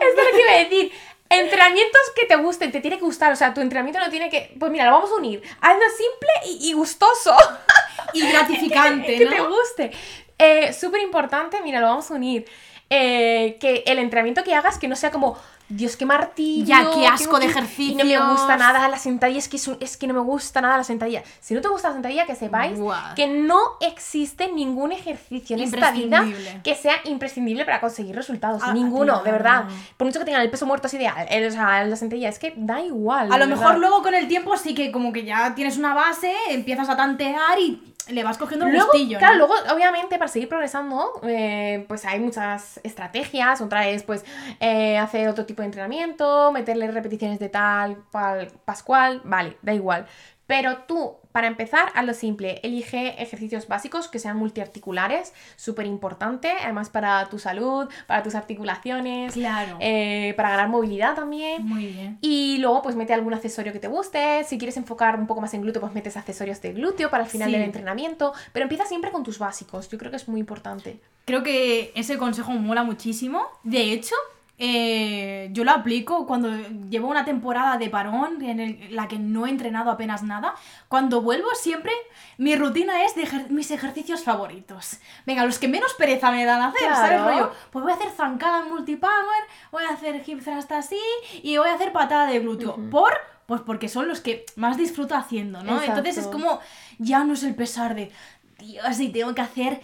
[0.08, 0.92] Esto es lo que iba a decir.
[1.28, 3.32] Entrenamientos que te gusten, te tiene que gustar.
[3.32, 4.56] O sea, tu entrenamiento no tiene que.
[4.58, 5.40] Pues mira, lo vamos a unir.
[5.60, 7.36] Hazlo simple y, y gustoso.
[8.12, 9.30] y gratificante, que ¿no?
[9.30, 9.92] te guste.
[10.36, 12.44] Eh, Súper importante, mira, lo vamos a unir.
[12.90, 15.36] Eh, que el entrenamiento que hagas que no sea como,
[15.68, 16.64] Dios, qué martillo.
[16.66, 19.76] Ya, qué asco de Y no me gusta nada la sentadilla, es que, es, un-
[19.80, 21.22] es que no me gusta nada la sentadilla.
[21.40, 22.78] Si no te gusta la sentadilla, que sepáis
[23.16, 26.20] que no existe ningún ejercicio en esta vida
[26.62, 28.62] que sea imprescindible para conseguir resultados.
[28.64, 29.64] Ah, Ninguno, de verdad.
[29.96, 32.38] Por mucho que tengan el peso muerto así de, eh, o sea, la sentadilla, es
[32.38, 33.32] que da igual.
[33.32, 36.32] A lo mejor luego con el tiempo sí que como que ya tienes una base,
[36.50, 39.46] empiezas a tantear y le vas cogiendo el Luego, gustillo, claro, ¿no?
[39.46, 43.60] luego, obviamente, para seguir progresando, eh, pues hay muchas estrategias.
[43.60, 44.24] Otra es, pues,
[44.60, 50.06] eh, hacer otro tipo de entrenamiento, meterle repeticiones de tal, cual, pascual, vale, da igual.
[50.46, 52.60] Pero tú, para empezar, haz lo simple.
[52.62, 59.34] Elige ejercicios básicos que sean multiarticulares, súper importante, además para tu salud, para tus articulaciones,
[59.34, 59.76] Claro.
[59.80, 61.62] eh, para ganar movilidad también.
[61.66, 62.16] Muy bien.
[62.22, 64.44] Y luego pues mete algún accesorio que te guste.
[64.44, 67.28] Si quieres enfocar un poco más en glúteo, pues metes accesorios de glúteo para el
[67.28, 67.52] final Sí.
[67.52, 68.32] del entrenamiento.
[68.54, 69.90] Pero empieza siempre con tus básicos.
[69.90, 71.00] Yo creo que es muy importante.
[71.26, 73.42] Creo que ese consejo mola muchísimo.
[73.62, 74.14] De hecho,
[74.58, 76.48] eh, yo lo aplico cuando
[76.88, 80.54] llevo una temporada de parón en el- la que no he entrenado apenas nada.
[80.88, 81.92] Cuando vuelvo siempre,
[82.38, 84.98] mi rutina es de ejer- mis ejercicios favoritos.
[85.26, 87.20] Venga, los que menos pereza me dan a hacer, ¿sabes?
[87.22, 90.98] Rollo, pues voy a hacer zancada en multipower, voy a hacer hip thrust así
[91.42, 92.76] y voy a hacer patada de glúteo.
[92.90, 93.12] ¿Por?
[93.46, 95.72] Pues porque son los que más disfruto haciendo, ¿no?
[95.74, 95.98] Exacto.
[95.98, 96.60] Entonces es como,
[96.98, 98.10] ya no es el pesar de,
[98.58, 99.80] Dios, y tengo que hacer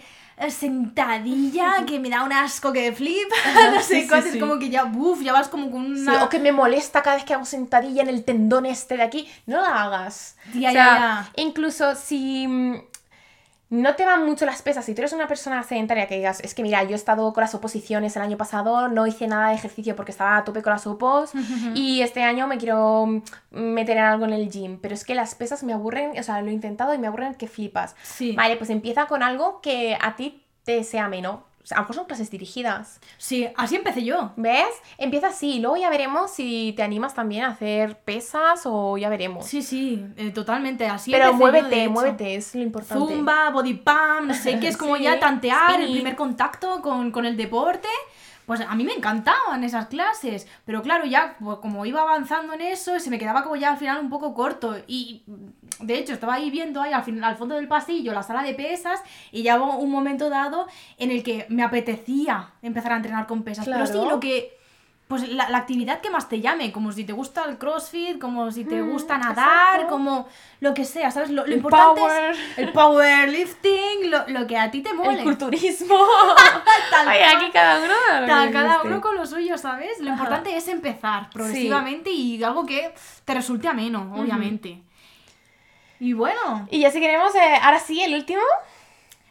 [0.49, 3.27] sentadilla que me da un asco que flip.
[3.73, 4.37] no sé Sí, sí, cuánto, sí.
[4.37, 6.23] es como que ya, buf, ya vas como con Sí, una...
[6.23, 9.27] o que me molesta cada vez que hago sentadilla en el tendón este de aquí.
[9.45, 10.37] No la hagas.
[10.53, 12.75] Ya, O ya, sea, Incluso si mm,
[13.69, 16.53] no te van mucho las pesas, si tú eres una persona sedentaria que digas, es
[16.53, 19.55] que mira, yo he estado con las oposiciones el año pasado, no hice nada de
[19.55, 21.31] ejercicio porque estaba a tope con las opos
[21.73, 25.15] y este año me quiero mm, meter en algo en el gym, pero es que
[25.15, 27.95] las pesas me aburren, o sea, lo he intentado y me aburren que flipas.
[28.03, 28.33] Sí.
[28.33, 31.43] Vale, pues empieza con algo que a ti te sea ameno.
[31.71, 32.99] A lo mejor son clases dirigidas.
[33.17, 34.31] Sí, así empecé yo.
[34.35, 34.67] ¿Ves?
[34.97, 39.45] Empieza así, luego ya veremos si te animas también a hacer pesas o ya veremos.
[39.45, 43.13] Sí, sí, eh, totalmente, así Pero yo, muévete, muévete, es lo importante.
[43.13, 47.11] Zumba, body pump, no sé qué, es como Sí, ya tantear el primer contacto con,
[47.11, 47.87] con el deporte.
[48.45, 52.61] Pues a mí me encantaban esas clases, pero claro, ya pues, como iba avanzando en
[52.61, 54.75] eso, se me quedaba como ya al final un poco corto.
[54.87, 55.23] Y
[55.79, 58.53] de hecho, estaba ahí viendo ahí al, final, al fondo del pasillo la sala de
[58.53, 59.01] pesas
[59.31, 63.43] y ya hubo un momento dado en el que me apetecía empezar a entrenar con
[63.43, 63.65] pesas.
[63.65, 64.09] Pero sí, Claro.
[64.09, 64.57] lo que
[65.07, 68.51] pues la, la actividad que más te llame, como si te gusta el crossfit, como
[68.51, 69.87] si te Mm, gusta nadar, exacto.
[69.89, 70.27] como
[70.59, 71.29] lo que sea, ¿sabes?
[71.29, 72.31] Lo, lo El importante power.
[72.31, 75.17] es el powerlifting, lo, lo que a ti te mole.
[75.19, 75.95] El culturismo.
[76.89, 77.93] Tal aquí cada uno.
[78.27, 79.99] Tal- cada uno con lo suyo, ¿sabes?
[79.99, 80.13] Lo Ajá.
[80.23, 82.93] importante es empezar progresivamente y algo que
[83.25, 84.81] te resulte ameno, obviamente.
[85.99, 88.41] Y bueno, Y ya si queremos, eh, ahora sí, el último.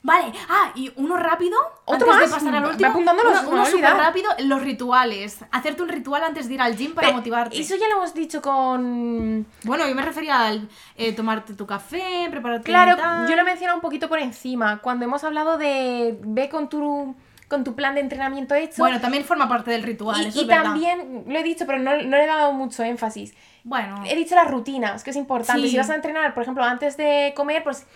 [0.03, 0.33] Vale.
[0.49, 1.57] Ah, y uno rápido.
[1.85, 2.43] ¿Otro antes más?
[2.43, 2.99] de pasar al último.
[2.99, 5.39] uno me voy uno súper rápido, los rituales.
[5.51, 7.59] Hacerte un ritual antes de ir al gym para Pe- motivarte.
[7.59, 9.47] Eso ya lo hemos dicho con.
[9.65, 13.29] Bueno, yo me refería al eh, tomarte tu café, prepararte Claro, tal.
[13.29, 14.79] yo lo he mencionado un poquito por encima.
[14.79, 16.17] Cuando hemos hablado de.
[16.23, 17.15] Ve con tu,
[17.49, 18.77] con tu plan de entrenamiento hecho.
[18.79, 20.63] Bueno, también forma parte del ritual, y eso y es verdad.
[20.65, 23.35] también, lo he dicho, pero no, no le he dado mucho énfasis.
[23.65, 25.63] Bueno, He dicho las rutinas, que es importante.
[25.63, 25.69] Sí.
[25.71, 27.87] Si vas a entrenar, por ejemplo, antes de comer, pues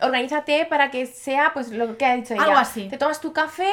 [0.00, 2.44] organízate para que sea pues lo que ha dicho ella.
[2.44, 2.88] Algo así.
[2.88, 3.70] Te tomas tu café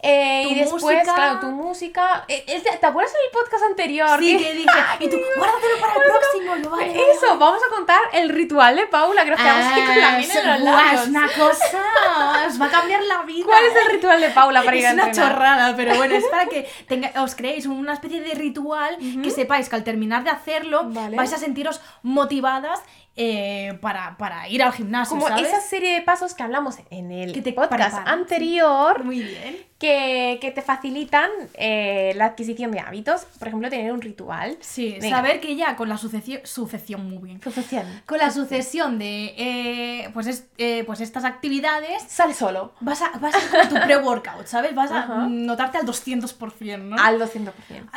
[0.00, 1.14] eh, Tu y después, música.
[1.14, 2.24] claro, tu música.
[2.28, 2.44] Eh,
[2.80, 4.18] ¿Te acuerdas en el podcast anterior?
[4.20, 7.74] sí que dije, y tú, guárdatelo para el próximo, yo, vale, vale, Eso, vamos a
[7.74, 11.02] contar el ritual de Paula, que nos quedamos con la Ah, miel en los labios.
[11.02, 13.46] es una cosa, os va a cambiar la vida.
[13.46, 15.32] ¿Cuál es el ritual de Paula para ir a Es una entrenar?
[15.32, 19.68] chorrada, pero bueno, es para que tenga- os creéis una especie de ritual que sepáis
[19.68, 21.16] que al terminar de hacerlo Vale.
[21.16, 22.80] vais a sentiros motivadas
[23.20, 25.48] eh, para, para ir al gimnasio, Como ¿sabes?
[25.48, 29.56] esa serie de pasos que hablamos en el Que te podcast preparan, anterior, Muy bien.
[29.76, 33.24] que, que te facilitan eh, la adquisición de hábitos.
[33.40, 34.56] Por ejemplo, tener un ritual.
[34.60, 35.16] Sí, Venga.
[35.16, 37.42] saber que ya con la sucesión, sucesión muy bien.
[37.42, 37.84] Sucesión.
[38.06, 40.44] Con la sucesión de eh, pues, es-
[40.86, 42.72] pues estas actividades Sale solo.
[42.80, 44.74] vas a, vas a tu pre-workout, ¿sabes?
[44.76, 46.96] Vas a notarte al 200%, ¿no?
[47.02, 47.50] Al 200%.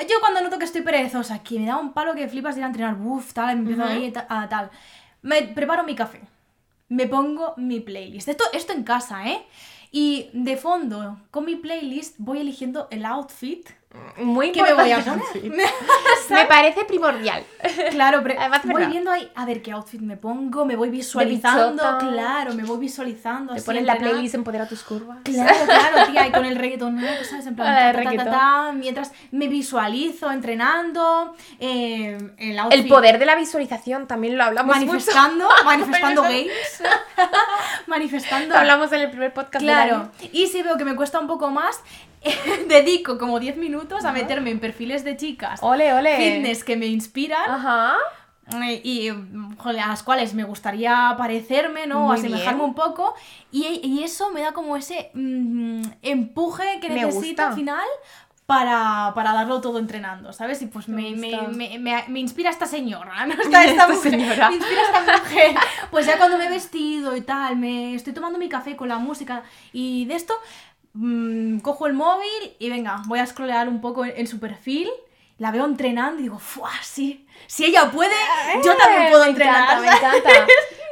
[0.10, 2.66] Yo cuando noto que estoy perezosa, que me da un palo que flipas de ir
[2.66, 3.92] a entrenar, uff, tal, empiezo Ujú.
[3.92, 4.72] ahí ta- a tal.
[5.22, 6.22] Me preparo mi café.
[6.90, 8.28] Me pongo mi playlist.
[8.28, 9.46] Esto, esto en casa, ¿eh?
[9.92, 13.70] Y de fondo, con mi playlist, voy eligiendo el outfit
[14.18, 15.40] Muy que me voy a importante.
[15.40, 15.68] poner.
[16.30, 17.44] Me parece primordial.
[17.90, 18.90] Claro, pero Además, voy verdad.
[18.90, 23.52] viendo ahí, a ver qué outfit me pongo, me voy visualizando, claro, me voy visualizando.
[23.54, 25.18] Te así, pones la playlist Empodera tus curvas.
[25.24, 26.58] Claro, claro, tía, y con el.
[26.78, 27.48] Tú ¿sabes?
[27.48, 33.36] En plan, ta, ta, mientras me visualizo entrenando, eh, el outfit El poder de la
[33.36, 36.24] visualización también lo hablamos manifestando, manifestando Manifestando.
[36.24, 36.84] games,
[37.88, 38.54] manifestando.
[38.54, 40.12] Lo hablamos en el primer podcast del Claro, año.
[40.32, 41.80] y si veo que me cuesta un poco más,
[42.68, 46.16] dedico como 10 minutos a meterme en perfiles de chicas Ole, ole.
[46.18, 47.96] fitness que me inspiran Ajá.
[48.64, 52.04] eh, y a las cuales me gustaría parecerme, ¿no?
[52.06, 52.70] O Muy asemejarme bien.
[52.70, 53.16] un poco.
[53.52, 57.48] Y, y eso me da como ese mm, empuje que Me necesito gusta.
[57.50, 57.86] al final
[58.46, 60.62] para, para darlo todo entrenando, ¿sabes?
[60.62, 63.34] Y pues me, Me me, me, me- me inspira esta señora, ¿no?
[63.42, 64.12] Esta, esta Esta mujer.
[64.12, 64.50] señora.
[64.50, 65.56] Me inspira esta mujer.
[65.90, 68.98] Pues ya cuando me he vestido y tal, me estoy tomando mi café con la
[68.98, 70.34] música y de esto,
[70.94, 74.90] mm, cojo el móvil y venga, voy a scrollear un poco en, en su perfil.
[75.38, 76.70] La veo entrenando y digo, ¡fuah!
[76.84, 78.14] Sí, si ella puede,
[78.64, 79.64] yo también puedo Eh, me entrenar.
[79.64, 80.48] Encanta, me encanta.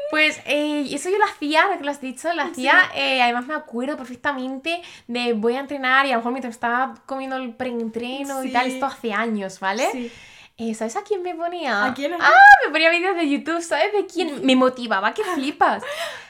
[0.10, 2.90] Pues eh, eso yo lo hacía, ahora que lo has dicho, lo hacía.
[2.96, 6.96] eh, además me acuerdo perfectamente de voy a entrenar y a lo mejor mientras estaba
[7.06, 8.54] comiendo el preentreno y Sí.
[8.54, 9.88] tal, esto hace años, ¿vale?
[9.92, 10.12] Sí.
[10.58, 11.86] Eh, ¿Sabes a quién me ponía?
[11.86, 12.12] ¿A quién?
[12.20, 12.32] Ah,
[12.66, 14.44] me ponía vídeos de YouTube, ¿sabes de quién?
[14.44, 15.84] Me motivaba, que flipas.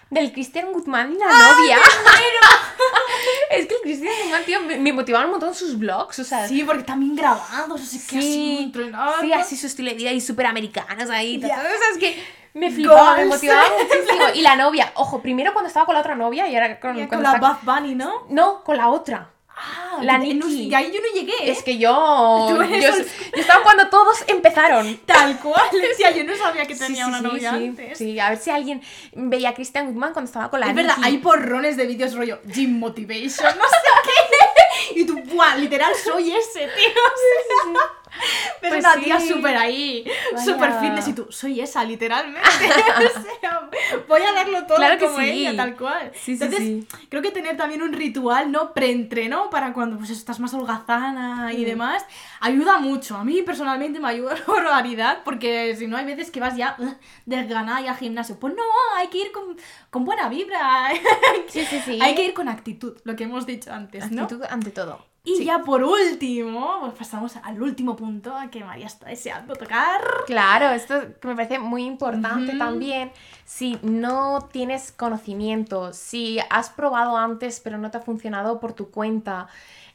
[0.10, 1.78] Del Cristian Guzmán y la novia.
[3.52, 6.48] es que el Cristian Guzmán, tío, me, me motivaba un montón sus vlogs, o sea.
[6.48, 9.14] Sí, porque también grabados, sé qué, así Sí, entrenando.
[9.22, 11.40] sí, así su estilo de vida y súper americanos ahí.
[11.40, 11.50] Ya.
[11.50, 11.98] tal, tal, ¿sabes?
[12.00, 12.24] que
[12.56, 13.36] me flipaba, me Goals.
[13.36, 14.24] motivaba muchísimo.
[14.34, 17.08] Y la novia, ojo, primero cuando estaba con la otra novia y ahora con, cuando
[17.10, 18.26] con la está- Buff Bunny, ¿no?
[18.30, 19.30] No, con la otra.
[19.62, 20.70] Ah, La no Nicki.
[20.70, 21.52] y ahí yo no llegué, ¿eh?
[21.52, 22.48] Es que yo.
[22.50, 22.90] Yo,
[23.34, 24.98] estaba cuando todos empezaron.
[25.06, 27.98] Tal cual, decía, yo no sabía que tenía sí, una novia sí, antes.
[27.98, 28.82] sí, a ver si alguien
[29.14, 32.40] veía a Cristian Guzmán cuando estaba con la Es verdad, hay porrones de vídeos rollo
[32.46, 34.46] Gym Motivation, no sé qué.
[34.96, 35.56] Y tú, ¡buah!
[35.58, 37.74] Literal, soy ese, tío.
[38.10, 39.02] O sea, ves Pues una sí.
[39.04, 40.06] tía súper ahí,
[40.44, 42.42] súper fitness y tú, soy esa, literalmente.
[42.50, 43.70] o sea,
[44.08, 45.30] voy a darlo todo Claro como sí.
[45.30, 46.12] ella, tal cual.
[46.14, 48.74] Sí, Entonces, creo que tener también un ritual, ¿no?
[48.74, 51.66] Preentreno para cuando pues estás más holgazana y Mm.
[51.66, 52.06] demás,
[52.40, 53.16] ayuda mucho.
[53.16, 56.76] A mí personalmente me ayuda una barbaridad porque si no hay veces que vas ya
[56.80, 56.94] uh,
[57.26, 58.38] desganada y al gimnasio.
[58.40, 58.64] Pues no,
[58.98, 59.56] hay que ir con,
[59.90, 60.90] con buena vibra.
[61.48, 62.00] Sí, sí, sí.
[62.02, 64.24] Hay que ir con actitud, lo que hemos dicho antes, ¿no?
[64.24, 65.06] Actitud ante todo.
[65.24, 65.46] Y Sí.
[65.46, 70.02] ya por último, pues pasamos al último punto que María está deseando tocar.
[70.26, 73.12] Claro, esto me parece muy importante también.
[73.46, 78.90] Si no tienes conocimiento, si has probado antes pero no te ha funcionado por tu
[78.92, 79.48] cuenta,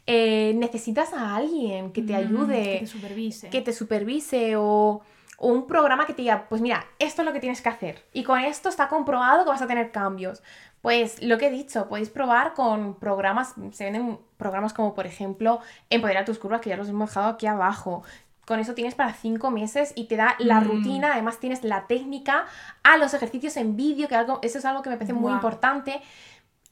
[0.06, 3.48] eh, necesitas a alguien que te ayude, Mm, que te supervise.
[3.50, 5.00] que te supervise o,
[5.38, 8.04] o un programa que te diga, pues mira, esto es lo que tienes que hacer
[8.12, 10.42] y con esto está comprobado que vas a tener cambios.
[10.85, 15.61] Pues lo que he dicho, podéis probar con programas, se venden programas como por ejemplo
[15.88, 18.03] Empoderar tus curvas, que ya los hemos dejado aquí abajo.
[18.47, 20.64] Con eso tienes para cinco meses y te da la Mm.
[20.68, 22.44] rutina, además tienes la técnica
[22.83, 26.03] a los ejercicios en vídeo, que algo, eso es algo que me parece muy importante.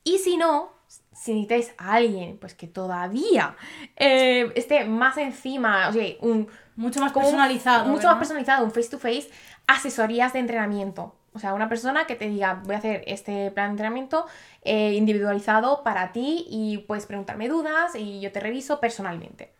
[0.04, 0.68] Y si no,
[1.14, 3.56] si necesitáis a alguien pues que todavía
[3.96, 7.84] eh, esté más encima, o sea, un, Mucho más como un- personalizado.
[7.86, 8.10] mucho ¿verdad?
[8.10, 9.30] más personalizado, un face to face,
[9.66, 11.16] asesorías de entrenamiento.
[11.34, 14.26] O sea, una persona que te diga, voy a hacer este plan de entrenamiento
[14.62, 19.52] eh, individualizado para ti y puedes preguntarme dudas y yo te reviso personalmente.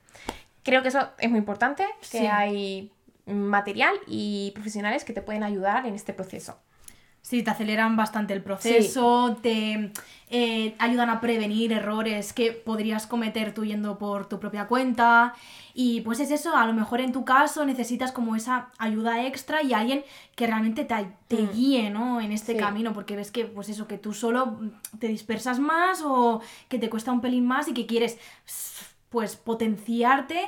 [0.62, 2.26] Creo que eso es muy importante, que Sí.
[2.26, 2.92] hay
[3.26, 6.58] material y profesionales que te pueden ayudar en este proceso.
[7.22, 9.92] Sí, te aceleran bastante el proceso, te
[10.28, 15.32] eh, ayudan a prevenir errores que podrías cometer tú yendo por tu propia cuenta.
[15.72, 19.62] Y pues es eso, a lo mejor en tu caso necesitas como esa ayuda extra
[19.62, 20.04] y alguien
[20.34, 20.96] que realmente te,
[21.28, 21.52] te Mm.
[21.52, 22.20] guíe, ¿no?
[22.20, 22.58] En este Sí.
[22.58, 24.58] camino, porque ves que, pues eso, que tú solo
[24.98, 28.18] te dispersas más o que te cuesta un pelín más y que quieres,
[29.10, 30.40] pues, potenciarte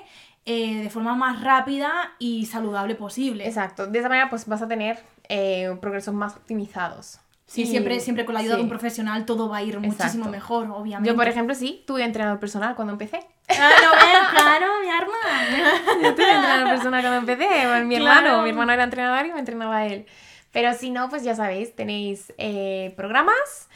[0.47, 3.47] eh, de forma más rápida y saludable posible.
[3.47, 7.19] Exacto, de esa manera pues vas a tener eh, progresos más optimizados.
[7.47, 8.63] Sí, Y- siempre, siempre con la ayuda de sí.
[8.65, 10.31] un profesional todo va a ir muchísimo Exacto.
[10.31, 11.09] mejor, obviamente.
[11.11, 13.21] Yo, por ejemplo, sí, tuve entrenador personal cuando empecé.
[13.49, 16.03] Ah, no, veas, claro, mi arma.
[16.03, 17.67] Yo tuve entrenador personal cuando empecé.
[17.67, 18.19] bueno, mi Claro.
[18.29, 20.07] hermano, mi hermano era entrenador y me entrenaba él.
[20.53, 23.69] Pero si no, pues ya sabéis, tenéis eh, programas,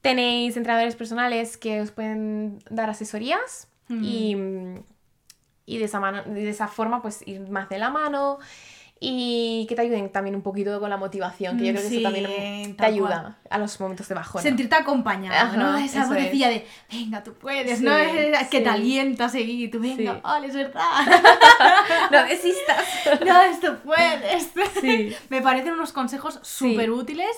[0.00, 4.04] tenéis entrenadores personales que os pueden dar asesorías Mm.
[4.04, 4.36] y,
[5.64, 8.38] y de, esa mano, de esa forma pues ir más de la mano
[9.00, 11.88] y que te ayuden también un poquito con la motivación, que yo Mm, creo que
[11.88, 14.42] sí, eso también te ayuda a los momentos de bajón.
[14.42, 15.76] Sentirte acompañado, Ajá, ¿no?
[15.78, 17.96] Esa vocecilla de, venga, tú puedes, Sí, ¿no?
[17.96, 18.64] Es que sí.
[18.64, 20.82] te alienta a seguir, tú venga, vale, es verdad.
[22.10, 22.84] No desistas.
[23.26, 24.50] no, esto puedes.
[24.80, 25.14] Sí.
[25.28, 27.28] Me parecen unos consejos súper útiles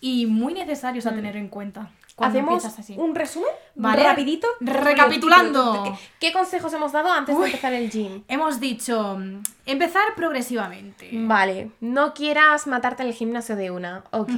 [0.00, 1.90] y muy necesarios a tener en cuenta.
[2.22, 2.38] Cuando.
[2.38, 2.94] ¿Hacemos empiezas así.
[2.98, 3.48] un resumen?
[3.74, 4.02] Vale.
[4.04, 4.46] Rapidito.
[4.60, 5.82] Recapitulando.
[5.84, 5.92] ¿Qué,
[6.28, 7.42] qué consejos hemos dado antes Uy.
[7.42, 8.22] de empezar el gym?
[8.28, 11.10] Hemos dicho, mm, empezar progresivamente.
[11.12, 14.04] Vale, no quieras matarte en el gimnasio de una.
[14.10, 14.30] Ok.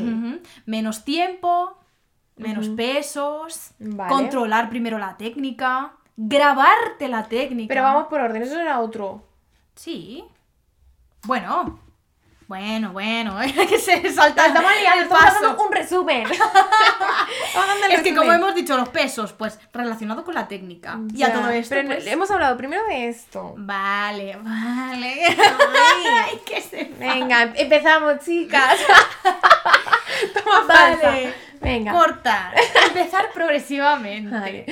[0.66, 1.76] Menos tiempo,
[2.36, 2.76] menos Ujú.
[2.76, 4.10] pesos, Vale.
[4.12, 7.68] controlar primero la técnica, grabarte la técnica.
[7.68, 9.24] Pero vamos por orden, eso era otro.
[9.74, 10.24] Sí.
[11.24, 11.80] Bueno.
[12.46, 14.70] Bueno, bueno, que se salta Estamos
[15.08, 15.40] paso.
[15.46, 16.26] dando un resumen.
[17.90, 20.98] Es que como hemos dicho, los pesos, pues relacionado con la técnica.
[21.14, 23.54] Y a Ya, todo esto, Pero pues- hemos hablado primero de esto.
[23.56, 25.24] Vale, vale.
[25.26, 28.78] Ay, que se Venga, empezamos, chicas.
[30.34, 30.96] Toma Vale.
[30.96, 31.12] falsa.
[31.60, 31.92] Venga.
[31.92, 32.54] Cortar.
[32.88, 34.66] Empezar progresivamente.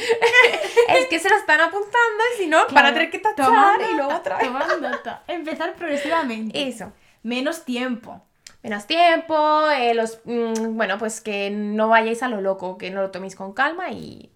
[0.88, 3.94] Es que se lo están apuntando y si no, van a tener que tachar y
[3.94, 4.50] luego otra vez.
[4.80, 5.22] nota.
[5.26, 6.68] Empezar progresivamente.
[6.68, 6.92] Eso.
[7.22, 8.22] Menos tiempo.
[8.62, 13.02] menos tiempo, eh, los, mm, bueno, pues que no vayáis a lo loco, que no
[13.02, 14.30] lo toméis con calma y...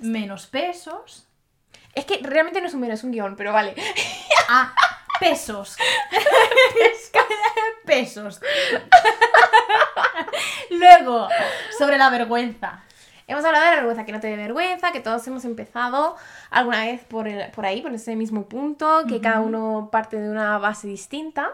[0.00, 1.26] Menos pesos.
[1.94, 3.74] Es que realmente no es un menos, es un guion, pero vale.
[4.48, 4.74] Ah,
[5.20, 5.76] pesos.
[7.86, 8.40] pesos.
[10.70, 11.28] Luego,
[11.78, 12.82] sobre la vergüenza.
[13.32, 16.16] Hemos hablado de la vergüenza, que no te dé vergüenza, que todos hemos empezado
[16.50, 20.30] alguna vez por, el- por ahí, por ese mismo punto, que cada uno parte de
[20.30, 21.50] una base distinta.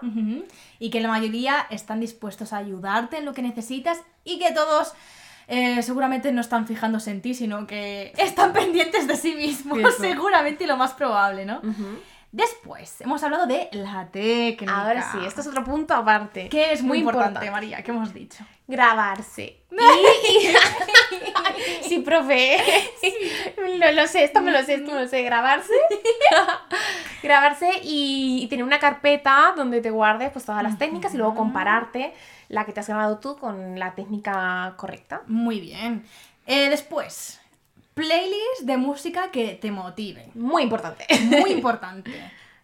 [0.78, 4.92] Y que la mayoría están dispuestos a ayudarte en lo que necesitas y que todos
[5.50, 9.90] eh, seguramente no están fijándose en ti, sino que están pendientes de sí mismos, Eso.
[9.98, 11.60] seguramente y lo más probable, ¿no?
[12.30, 14.82] Después, hemos hablado de la técnica.
[14.82, 16.48] Ahora sí, esto es otro punto aparte.
[16.50, 18.44] Que es muy importante, María, ¿qué hemos dicho?
[18.66, 19.62] Grabarse.
[20.28, 22.58] Y- sí, profe.
[23.78, 25.22] Lo, lo sé, esto me lo sé, esto me lo sé.
[25.22, 25.72] Grabarse.
[27.22, 31.34] grabarse y, y tener una carpeta donde te guardes pues, todas las técnicas y luego
[31.34, 32.12] compararte
[32.48, 35.22] la que te has grabado tú con la técnica correcta.
[35.26, 36.04] Muy bien.
[36.46, 37.37] Eh, después,
[37.98, 40.30] playlist de música que te motive.
[40.34, 41.06] Muy importante.
[41.24, 42.10] Muy importante.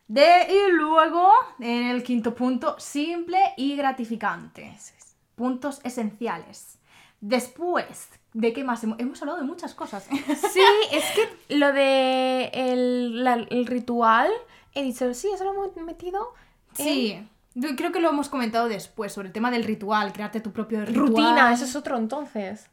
[0.07, 4.77] De, y luego, en el quinto punto, simple y gratificante.
[5.35, 6.79] Puntos esenciales.
[7.20, 8.85] Después, ¿de qué más?
[8.85, 10.07] Hemos, hablado de muchas cosas.
[10.53, 10.61] Sí,
[10.92, 14.31] es que lo de el, la- el ritual,
[14.75, 16.35] he dicho, sí, eso lo hemos metido.
[16.79, 17.29] en Sí.
[17.77, 21.07] Creo que lo hemos comentado después, sobre el tema del ritual, crearte tu propio ritual.
[21.07, 22.68] Rutina, eso es otro entonces.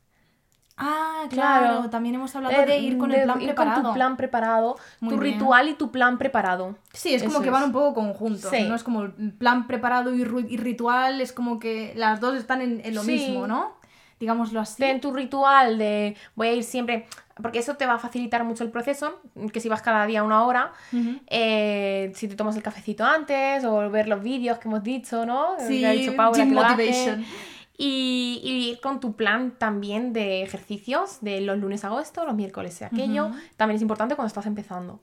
[0.82, 1.66] Ah, claro.
[1.76, 1.90] Claro.
[1.90, 3.82] También hemos hablado de ir con el plan ir preparado.
[3.82, 5.34] con tu plan preparado, Muy tu bien.
[5.36, 6.76] ritual y tu plan preparado.
[6.94, 8.50] Sí, es como que van un poco conjuntos.
[8.50, 8.64] Sí.
[8.68, 12.96] No es como plan preparado y, ritual, es como que las dos están en, en
[12.96, 13.12] lo Sí.
[13.14, 13.80] mismo, ¿no?
[14.20, 14.78] Digámoslo así.
[14.82, 17.08] Ten tu ritual de voy a ir siempre,
[17.42, 19.20] porque eso te va a facilitar mucho el proceso,
[19.52, 20.74] que si vas cada día una hora,
[21.28, 25.56] eh, si te tomas el cafecito antes o ver los vídeos que hemos dicho, ¿no?
[25.68, 27.18] Sí, Que ha dicho Paula que lo hace.
[27.84, 32.36] Y, y ir con tu plan también de ejercicios de los lunes hago esto, los
[32.36, 33.32] miércoles aquello.
[33.58, 35.00] También es importante cuando estás empezando.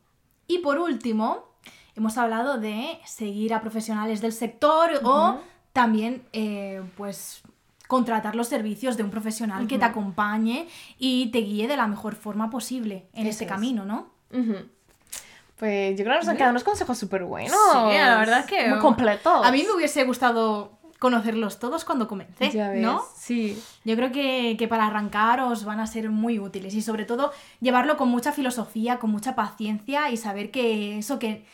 [0.47, 1.45] Y por último,
[1.97, 5.39] hemos hablado de seguir a profesionales del sector o
[5.73, 7.43] también, eh, pues,
[7.89, 10.69] contratar los servicios de un profesional que te acompañe
[10.99, 13.51] y te guíe de la mejor forma posible en Eso este es.
[13.51, 14.09] camino, ¿no?
[15.57, 17.51] Pues yo creo que nos han quedado unos consejos súper buenos.
[17.73, 19.45] Sí, la verdad es que- Muy completos.
[19.45, 23.03] A mí me hubiese gustado conocerlos todos cuando comencé, Ya ves, ¿no?
[23.17, 23.61] Sí.
[23.85, 27.33] Yo creo que, que para arrancar os van a ser muy útiles y sobre todo
[27.61, 31.45] llevarlo con mucha filosofía, con mucha paciencia y saber que eso, que,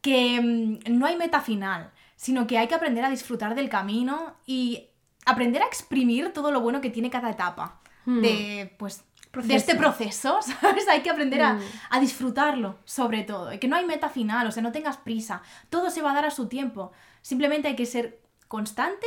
[0.00, 4.34] que mm, no hay meta final, sino que hay que aprender a disfrutar del camino
[4.46, 4.88] y
[5.26, 8.20] aprender a exprimir todo lo bueno que tiene cada etapa Hmm.
[8.20, 9.02] de, pues,
[9.32, 10.86] de este proceso, ¿sabes?
[10.88, 11.60] Hay que aprender a, Mm.
[11.88, 15.40] a disfrutarlo, sobre todo, y que no hay meta final, o sea, no tengas prisa,
[15.70, 16.92] todo se va a dar a su tiempo,
[17.22, 18.20] simplemente hay que ser
[18.58, 19.06] constante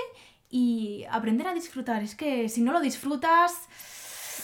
[0.49, 3.51] y aprender a disfrutar, es que si no lo disfrutas,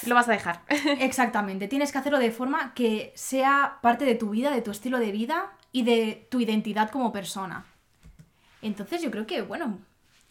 [0.06, 0.62] Lo vas a dejar.
[1.00, 4.98] exactamente, tienes que hacerlo de forma que sea parte de tu vida, de tu estilo
[5.00, 7.66] de vida y de tu identidad como persona.
[8.62, 9.78] Entonces yo creo que, bueno,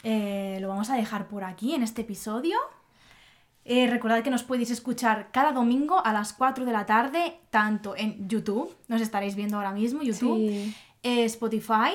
[0.04, 2.56] eh, lo vamos a dejar por aquí en este episodio.
[3.64, 7.94] Eh, recordad que nos podéis escuchar cada domingo a las 4 de la tarde, tanto
[7.96, 10.74] en YouTube, nos estaréis viendo ahora mismo, YouTube, Sí.
[11.02, 11.92] eh, Spotify,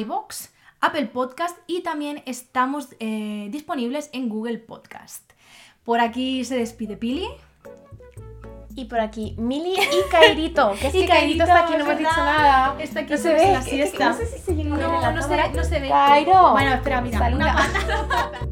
[0.00, 0.50] iBox,
[0.82, 5.22] Apple Podcast y también estamos eh, disponibles en Google Podcast.
[5.84, 7.28] Por aquí se despide Pili.
[8.74, 10.72] Y por aquí, Mili y Cairito.
[10.80, 12.76] Que es Y que Cairito está aquí, no es hemos dicho nada.
[12.80, 13.52] Está aquí no se ve.
[13.52, 14.08] la siesta.
[14.08, 15.88] No sé si se llega No, no se no se ve.
[15.88, 16.50] Cairo.
[16.50, 17.44] Bueno, espera, mira, Saluda.
[17.44, 18.48] una pata.